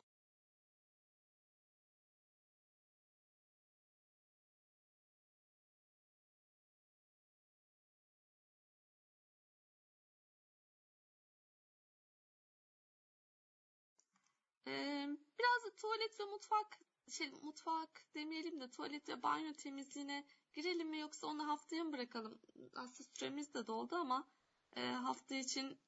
[15.76, 16.78] Tuvalet ve mutfak
[17.10, 22.38] şey mutfak demeyelim de tuvalet ve banyo temizliğine girelim mi yoksa onu haftaya mı bırakalım?
[22.76, 24.28] Aslında süremiz de doldu ama
[24.76, 25.78] e, hafta için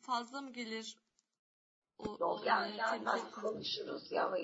[0.00, 0.98] fazla mı gelir?
[1.98, 4.34] O, Yok o, yani, yani nasıl konuşuruz ya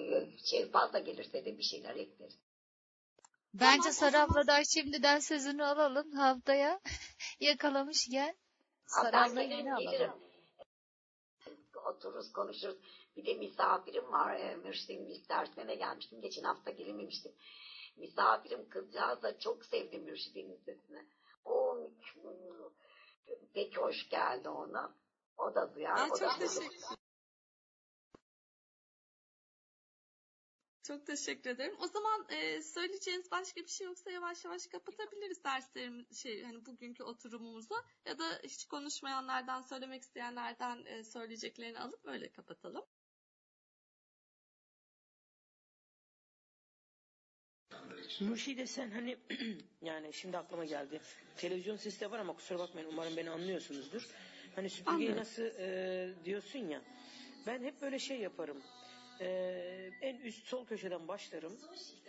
[0.44, 2.38] şey fazla gelirse de bir şeyler ekleriz.
[3.54, 6.80] Bence tamam, Sarı abladan şimdiden sözünü alalım haftaya
[7.40, 8.36] yakalamışken.
[8.86, 10.20] Sarı abla yeni alalım.
[11.86, 12.76] Otururuz konuşuruz.
[13.16, 14.34] Bir de misafirim var.
[14.34, 16.20] E, Mürşit'in ilk dersine gelmiştim.
[16.20, 17.32] Geçen hafta gelememiştim.
[17.96, 21.06] Misafirim kızcağız da çok sevdi Mürşit'in sesini.
[21.44, 21.90] O
[23.54, 24.94] pek hoş geldi ona.
[25.38, 25.96] O da duyar.
[25.96, 27.00] Aa, o çok da teşekkür
[30.82, 31.76] Çok teşekkür ederim.
[31.80, 37.02] O zaman e, söyleyeceğiniz başka bir şey yoksa yavaş yavaş kapatabiliriz derslerim şey hani bugünkü
[37.02, 42.84] oturumumuzu ya da hiç konuşmayanlardan söylemek isteyenlerden e, söyleyeceklerini alıp böyle kapatalım.
[48.20, 49.16] Mürşide sen hani
[49.82, 51.00] yani şimdi aklıma geldi.
[51.36, 54.08] Televizyon sesi de var ama kusura bakmayın umarım beni anlıyorsunuzdur.
[54.56, 56.82] Hani süpürgeyi nasıl e, diyorsun ya.
[57.46, 58.62] Ben hep böyle şey yaparım.
[59.20, 61.52] E, en üst sol köşeden başlarım.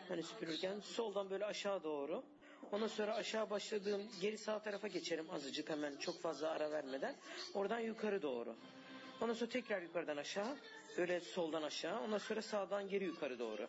[0.10, 2.24] Hani süpürürken soldan böyle aşağı doğru.
[2.72, 7.16] Ondan sonra aşağı başladığım geri sağ tarafa geçerim azıcık hemen çok fazla ara vermeden.
[7.54, 8.56] Oradan yukarı doğru.
[9.22, 10.58] Ondan sonra tekrar yukarıdan aşağı.
[10.98, 12.02] Böyle soldan aşağı.
[12.04, 13.68] Ondan sonra sağdan geri yukarı doğru.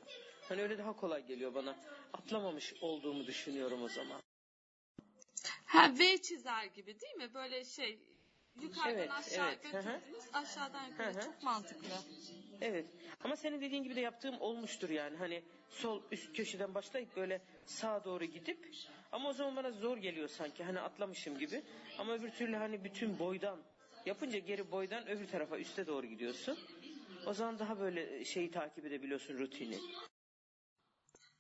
[0.49, 1.76] Hani öyle daha kolay geliyor bana.
[2.12, 4.20] Atlamamış olduğumu düşünüyorum o zaman.
[5.64, 7.34] Ha V çizer gibi değil mi?
[7.34, 7.99] Böyle şey
[8.61, 9.62] yukarıdan evet, aşağı evet.
[9.62, 11.24] götürdünüz, aşağıdan yukarı.
[11.24, 11.88] Çok mantıklı.
[12.61, 12.86] Evet.
[13.24, 15.16] Ama senin dediğin gibi de yaptığım olmuştur yani.
[15.16, 18.68] Hani sol üst köşeden başlayıp böyle sağa doğru gidip
[19.12, 20.64] ama o zaman bana zor geliyor sanki.
[20.64, 21.62] Hani atlamışım gibi.
[21.99, 23.59] Ama öbür türlü hani bütün boydan
[24.07, 26.59] yapınca geri boydan öbür tarafa üste doğru gidiyorsun.
[27.26, 29.78] O zaman daha böyle şeyi takip edebiliyorsun rutini.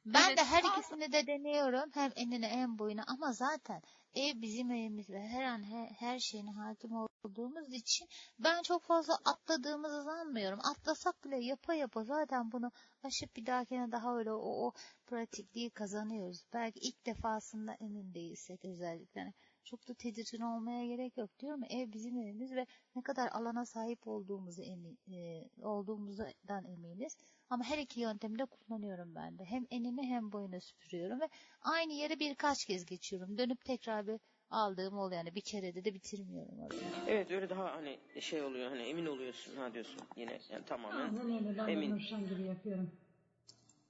[0.04, 1.90] Ben evet, de her ikisini de deniyorum.
[1.94, 3.82] Hem enine hem boyuna ama zaten
[4.14, 6.90] ev bizim evimiz ve her an her, her şeyine hakim
[7.24, 10.58] olduğumuz için ben çok fazla atladığımızı sanmıyorum.
[10.62, 12.70] Atlasak bile yapa yapa zaten bunu
[13.02, 14.72] aşıp bir dahakine daha öyle o, o
[15.06, 16.44] pratikliği kazanıyoruz.
[16.52, 19.32] Belki ilk defasında emin değilsek özellikle.
[19.64, 21.60] Çok da tedirgin olmaya gerek yok diyorum.
[21.70, 27.16] Ev bizim evimiz ve ne kadar alana sahip olduğumuzu emin, e, olduğumuzdan eminiz.
[27.50, 29.44] Ama her iki yöntemi de kullanıyorum ben de.
[29.44, 31.28] Hem enini hem boyunu süpürüyorum ve
[31.62, 33.38] aynı yere birkaç kez geçiyorum.
[33.38, 36.80] Dönüp tekrar bir aldığım oluyor yani bir kerede de bitirmiyorum orayı.
[37.08, 41.46] Evet öyle daha hani şey oluyor hani emin oluyorsun ha diyorsun yine yani tamamen Aynen
[41.46, 41.98] öyle ben emin.
[41.98, 42.90] gibi yapıyorum.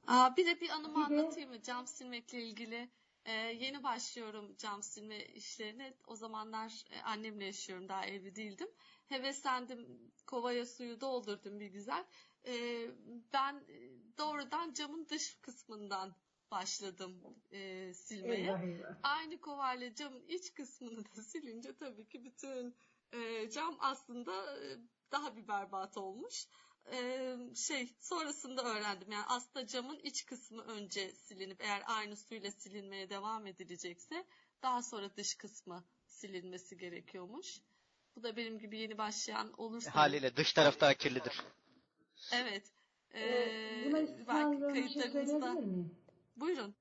[0.07, 2.89] Aa, bir de bir anımı bir anlatayım mı cam silmekle ilgili?
[3.25, 5.95] Ee, yeni başlıyorum cam silme işlerine.
[6.07, 8.69] O zamanlar e, annemle yaşıyorum daha evli değildim.
[9.09, 12.05] Heveslendim kovaya suyu doldurdum bir güzel
[12.47, 12.87] e,
[13.33, 13.65] ben
[14.19, 16.15] doğrudan camın dış kısmından
[16.51, 18.41] başladım e, silmeye.
[18.41, 18.97] Eyvah, eyvah.
[19.03, 22.77] Aynı kovayla camın iç kısmını da silince tabii ki bütün
[23.13, 24.79] e, cam aslında e,
[25.13, 26.47] daha bir berbat olmuş.
[26.93, 33.11] E, şey sonrasında öğrendim yani aslında camın iç kısmı önce silinip eğer aynı suyla silinmeye
[33.11, 34.25] devam edilecekse
[34.63, 37.61] daha sonra dış kısmı silinmesi gerekiyormuş.
[38.17, 39.95] Bu da benim gibi yeni başlayan olursa.
[39.95, 41.43] Haliyle dış taraf daha kirlidir.
[42.33, 42.73] Evet.
[43.15, 43.93] Ee,
[44.75, 45.95] bir şey söyleyebilir miyim?
[46.37, 46.75] Buyurun.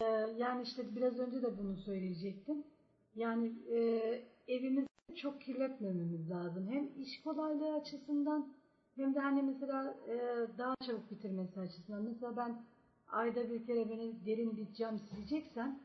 [0.00, 0.04] Ee,
[0.36, 2.64] yani işte biraz önce de bunu söyleyecektim.
[3.14, 3.78] Yani e,
[4.48, 4.86] evimiz
[5.16, 6.68] çok kirletmememiz lazım.
[6.70, 8.54] Hem iş kolaylığı açısından
[8.96, 12.02] hem de hani mesela e, daha çabuk bitirmesi açısından.
[12.02, 12.62] Mesela ben
[13.08, 15.80] ayda bir kere benim derin bir cam sileceksem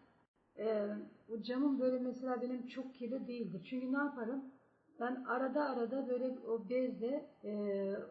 [0.57, 0.87] e,
[1.29, 3.67] o camın böyle mesela benim çok kirli değildir.
[3.69, 4.45] Çünkü ne yaparım?
[4.99, 7.53] Ben arada arada böyle o bezle e,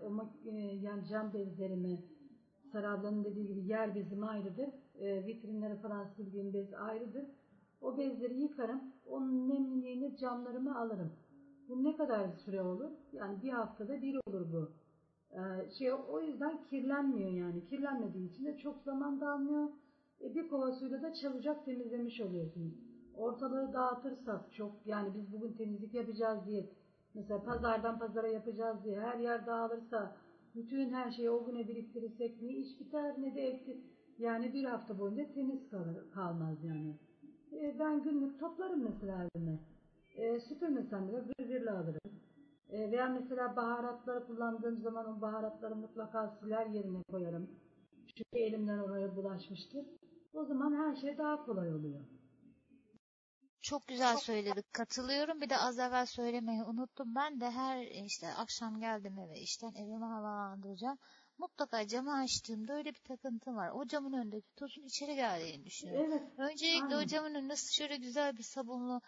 [0.03, 1.99] o e, yani cam bezlerimi
[2.73, 4.69] Sarı ablanın dediği gibi yer bezim ayrıdır.
[5.01, 7.25] E, vitrinlere falan sildiğim bez ayrıdır.
[7.81, 8.81] O bezleri yıkarım.
[9.11, 11.13] Onun nemliliğini camlarıma alırım.
[11.69, 12.91] Bu ne kadar süre olur?
[13.13, 14.71] Yani bir haftada bir olur bu.
[15.33, 17.65] Ee, şey o yüzden kirlenmiyor yani.
[17.65, 19.69] Kirlenmediği için de çok zaman da almıyor.
[20.21, 22.73] E, bir kova suyla da çabucak temizlemiş oluyorsunuz.
[23.17, 26.71] Ortalığı dağıtırsak çok yani biz bugün temizlik yapacağız diye
[27.15, 30.17] mesela pazardan pazara yapacağız diye her yer dağılırsa
[30.55, 33.81] bütün her şeyi o güne biriktirirsek ne iş biter ne de eksi
[34.19, 36.95] yani bir hafta boyunca temiz kalır, kalmaz yani.
[37.53, 39.59] E, ben günlük toplarım mesela evime.
[40.17, 42.01] E, süpürmesem bile gırgırla alırım.
[42.71, 47.51] E, veya mesela baharatları kullandığım zaman o baharatları mutlaka siler yerine koyarım.
[48.07, 49.87] Çünkü elimden oraya bulaşmıştır.
[50.35, 52.01] O zaman her şey daha kolay oluyor.
[53.61, 54.73] Çok güzel söyledik.
[54.73, 55.41] Katılıyorum.
[55.41, 57.15] Bir de az evvel söylemeyi unuttum.
[57.15, 60.99] Ben de her işte akşam geldim eve işten evimi havalandıracağım.
[61.39, 63.71] Mutlaka camı açtığımda öyle bir takıntım var.
[63.75, 66.13] O camın önündeki tozun içeri geldiğini düşünüyorum.
[66.13, 66.23] Evet.
[66.39, 67.05] Öncelikle aynen.
[67.05, 69.01] o camın önüne şöyle güzel bir sabunlu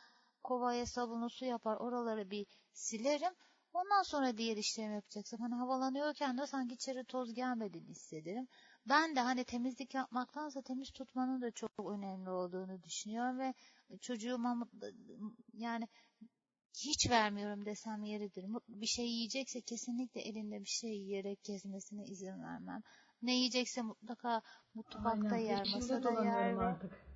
[0.43, 1.77] kovaya sabunlu su yapar.
[1.77, 3.33] Oraları bir silerim.
[3.73, 8.49] Ondan sonra diğer işlerimi yapacaksam hani havalanıyorken de sanki içeri toz gelmediğini hissederim.
[8.87, 13.55] Ben de hani temizlik yapmaktansa temiz tutmanın da çok önemli olduğunu düşünüyorum ve
[14.01, 14.69] çocuğuma
[15.53, 15.89] yani
[16.75, 18.45] hiç vermiyorum desem yeridir.
[18.69, 22.83] Bir şey yiyecekse kesinlikle elinde bir şey yiyerek gezmesine izin vermem.
[23.23, 24.43] Ne yiyecekse mutlaka
[24.75, 25.47] mutfakta Aynen.
[25.47, 26.57] yer, masada yer.
[26.57, 27.08] artık.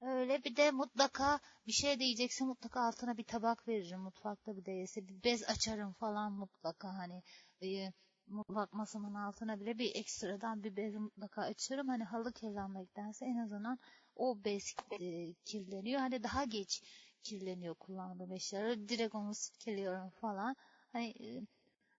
[0.00, 4.00] Öyle bir de mutlaka bir şey de yiyecekse mutlaka altına bir tabak veririm.
[4.00, 7.22] Mutfakta bir de bir bez açarım falan mutlaka hani
[7.62, 7.92] e,
[8.26, 11.88] mutfak masamın altına bile bir ekstradan bir bez mutlaka açarım.
[11.88, 13.78] Hani halı kirlenmektense en azından
[14.16, 16.00] o bez e, kirleniyor.
[16.00, 16.82] Hani daha geç
[17.22, 18.88] kirleniyor kullandığım eşyaları.
[18.88, 20.56] Direkt onu silkeliyorum falan.
[20.92, 21.46] Hani e,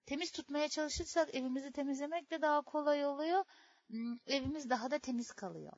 [0.06, 3.44] temiz tutmaya çalışırsak evimizi temizlemek de daha kolay oluyor.
[3.88, 5.74] Hmm, Evimiz daha da temiz kalıyor.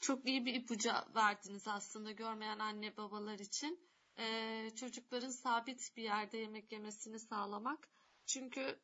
[0.00, 3.80] Çok iyi bir ipucu verdiniz aslında görmeyen anne babalar için.
[4.18, 7.88] Ee, çocukların sabit bir yerde yemek yemesini sağlamak.
[8.26, 8.80] Çünkü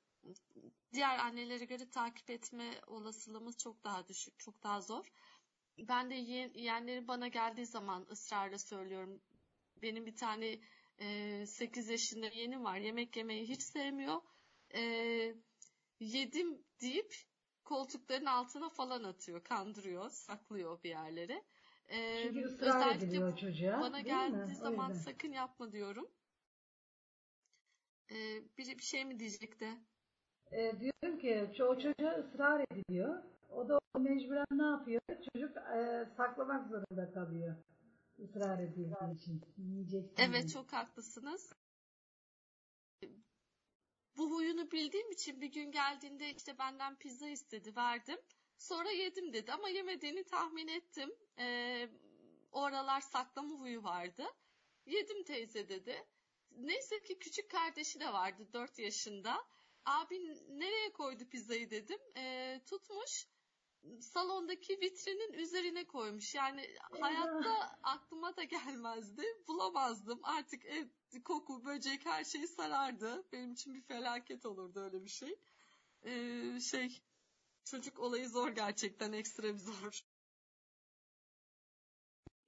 [0.92, 5.12] diğer annelere göre takip etme olasılığımız çok daha düşük, çok daha zor.
[5.78, 9.20] Ben de yeğenlerim bana geldiği zaman ısrarla söylüyorum.
[9.82, 10.58] Benim bir tane
[11.00, 12.76] e, 8 yaşında yeğenim var.
[12.76, 14.20] Yemek yemeyi hiç sevmiyor.
[14.74, 14.82] E,
[16.00, 17.14] yedim deyip
[17.64, 21.42] koltukların altına falan atıyor, kandırıyor, saklıyor bir yerlere.
[21.88, 23.80] Ee, Çünkü ısrar ediliyor çocuğa.
[23.80, 26.08] Bana geldiği zaman sakın yapma diyorum.
[28.10, 29.68] Ee, biri bir şey mi diyecekti?
[30.52, 33.22] Ee, diyorum ki o çocuğa ısrar ediliyor.
[33.52, 35.00] O da mecburen ne yapıyor?
[35.32, 37.56] Çocuk e, saklamak zorunda kalıyor.
[38.18, 39.42] Israr edildiği için.
[39.58, 40.48] Yiyeceksin Evet diye.
[40.48, 41.52] çok haklısınız.
[44.16, 48.18] Bu huyunu bildiğim için bir gün geldiğinde işte benden pizza istedi verdim.
[48.58, 51.10] Sonra yedim dedi ama yemediğini tahmin ettim.
[51.38, 51.88] Ee,
[52.52, 54.24] o saklama huyu vardı.
[54.86, 56.06] Yedim teyze dedi.
[56.50, 59.46] Neyse ki küçük kardeşi de vardı 4 yaşında.
[59.84, 61.98] Abi nereye koydu pizzayı dedim.
[62.16, 63.26] Ee, tutmuş
[64.01, 66.35] salondaki vitrinin üzerine koymuş.
[66.35, 69.22] Yani hayatta aklıma da gelmezdi.
[69.49, 70.20] Bulamazdım.
[70.22, 70.87] Artık ev,
[71.24, 73.24] koku, böcek her şey sarardı.
[73.32, 75.39] Benim için bir felaket olurdu öyle bir şey.
[76.03, 77.03] Ee, şey
[77.64, 80.05] çocuk olayı zor gerçekten ekstra bir zor.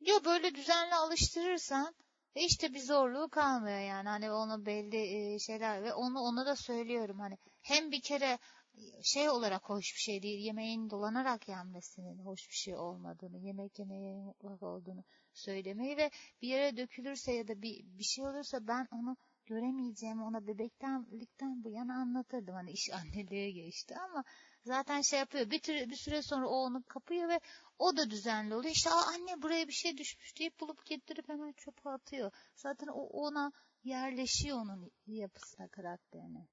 [0.00, 1.94] Yo böyle düzenli alıştırırsan
[2.36, 4.08] hiç de bir zorluğu kalmıyor yani.
[4.08, 8.38] Hani onu belli şeyler ve onu ona da söylüyorum hani hem bir kere
[9.02, 10.38] şey olarak hoş bir şey değil.
[10.44, 16.10] Yemeğin dolanarak yenmesinin hoş bir şey olmadığını, yemek yemeye mutlak olduğunu söylemeyi ve
[16.42, 19.16] bir yere dökülürse ya da bir, bir şey olursa ben onu
[19.46, 22.54] göremeyeceğimi ona bebektenlikten bu yana anlatırdım.
[22.54, 24.24] Hani iş anneliğe geçti ama
[24.64, 25.50] zaten şey yapıyor.
[25.50, 27.40] Bir, tür, bir süre sonra o onu kapıyor ve
[27.78, 28.74] o da düzenli oluyor.
[28.74, 32.32] İşte Aa, anne buraya bir şey düşmüş deyip bulup getirip hemen çöpe atıyor.
[32.54, 33.52] Zaten o ona
[33.84, 36.46] yerleşiyor onun yapısına, karakterine.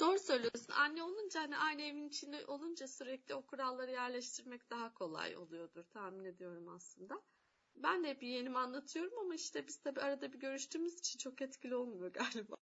[0.00, 0.72] Doğru söylüyorsun.
[0.72, 6.24] Anne olunca hani aynı evin içinde olunca sürekli o kuralları yerleştirmek daha kolay oluyordur tahmin
[6.24, 7.22] ediyorum aslında.
[7.76, 11.74] Ben de hep yeğenime anlatıyorum ama işte biz tabii arada bir görüştüğümüz için çok etkili
[11.74, 12.54] olmuyor galiba.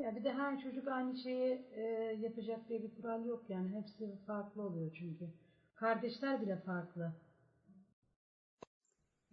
[0.00, 1.82] Ya bir de her çocuk aynı şeyi e,
[2.20, 3.68] yapacak diye bir kural yok yani.
[3.68, 5.30] Hepsi farklı oluyor çünkü.
[5.74, 7.12] Kardeşler bile farklı.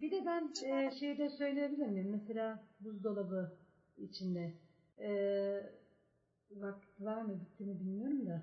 [0.00, 2.10] Bir de ben e, şeyde söyleyebilir miyim?
[2.10, 3.58] Mesela buzdolabı
[3.98, 4.54] içinde.
[4.98, 5.77] E,
[6.50, 8.42] vakit var mı bitti mi bilmiyorum da.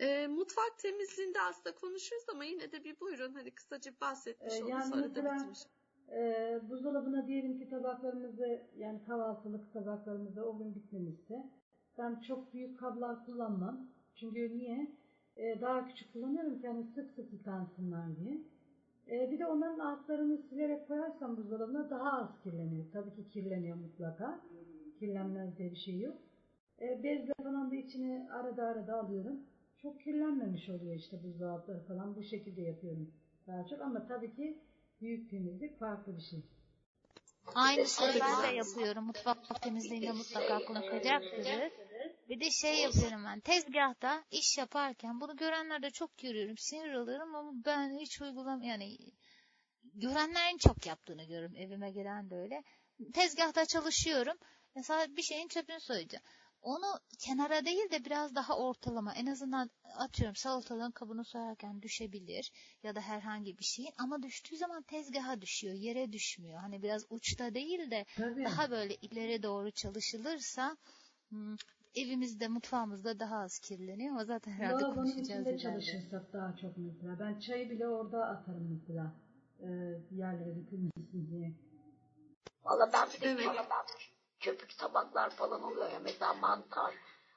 [0.00, 4.84] E, mutfak temizliğinde aslında konuşuruz ama yine de bir buyurun hani kısaca bahsetmiş olduk yani
[4.84, 5.58] sonra da mesela- bitirmiş.
[6.12, 11.46] E, buzdolabına diyelim ki tabaklarımızı yani kahvaltılık tabaklarımızı o gün bitmemişse
[11.98, 13.86] ben çok büyük kablar kullanmam.
[14.14, 14.92] Çünkü niye?
[15.36, 18.38] E, daha küçük kullanıyorum ki hani sık sık yıkansınlar diye.
[19.10, 22.84] E, bir de onların altlarını silerek koyarsam buzdolabına daha az kirleniyor.
[22.92, 24.40] Tabii ki kirleniyor mutlaka.
[24.98, 26.16] Kirlenmez diye bir şey yok.
[26.80, 29.40] E, bezle falan da içine arada arada alıyorum.
[29.82, 32.16] Çok kirlenmemiş oluyor işte buzdolapları falan.
[32.16, 33.12] Bu şekilde yapıyorum
[33.46, 33.80] daha çok.
[33.80, 34.58] Ama tabii ki
[35.00, 36.42] büyük temizlik farklı bir şey.
[37.54, 39.04] Aynısını ben de yapıyorum.
[39.04, 41.46] Mutfak temizliğinde mutlaka konuşacaktır.
[42.28, 43.40] Bir de şey yapıyorum ben.
[43.40, 46.58] Tezgahta iş yaparken bunu görenlerde çok görüyorum.
[46.58, 48.96] Sinir oluyorum ama ben hiç uygulam yani
[49.94, 51.56] görenlerin çok yaptığını görüyorum.
[51.56, 52.62] Evime gelen de öyle.
[53.14, 54.36] Tezgahta çalışıyorum.
[54.74, 56.24] Mesela bir şeyin çöpünü soyacağım.
[56.62, 59.14] Onu kenara değil de biraz daha ortalama.
[59.14, 62.52] En azından atıyorum salatalığın kabını soyarken düşebilir
[62.82, 66.60] ya da herhangi bir şeyin ama düştüğü zaman tezgaha düşüyor, yere düşmüyor.
[66.60, 68.44] Hani biraz uçta değil de Tabii.
[68.44, 70.76] daha böyle ileri doğru çalışılırsa
[71.28, 71.56] hmm,
[71.94, 75.62] evimizde, mutfağımızda daha az kirleniyor ama zaten herhalde Lavabonun konuşacağız içinde ileride.
[75.62, 77.20] çalışırsak daha çok mesela.
[77.20, 79.14] Ben çayı bile orada atarım mesela.
[79.60, 79.68] E,
[80.10, 81.52] yerlere dökülmesin diye.
[82.64, 83.46] Valla ben bir de Evet.
[84.40, 85.98] Köpük, tabaklar falan oluyor ya.
[85.98, 86.94] Mesela mantar.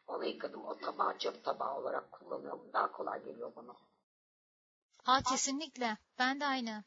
[0.07, 0.65] Onu yıkadım.
[0.65, 2.73] O tabağı çöp tabağı olarak kullanıyorum.
[2.73, 3.75] Daha kolay geliyor bana.
[5.03, 5.97] Ha kesinlikle.
[6.19, 6.83] Ben de aynı.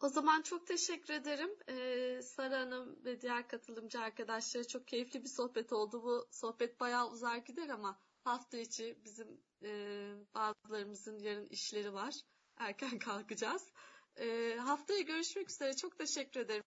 [0.00, 1.50] O zaman çok teşekkür ederim.
[1.68, 6.02] Ee, Sara Hanım ve diğer katılımcı arkadaşlara çok keyifli bir sohbet oldu.
[6.02, 9.70] Bu sohbet bayağı uzar gider ama hafta içi bizim e,
[10.34, 12.14] bazılarımızın yarın işleri var.
[12.56, 13.72] Erken kalkacağız.
[14.16, 15.76] Ee, haftaya görüşmek üzere.
[15.76, 16.60] Çok teşekkür ederim.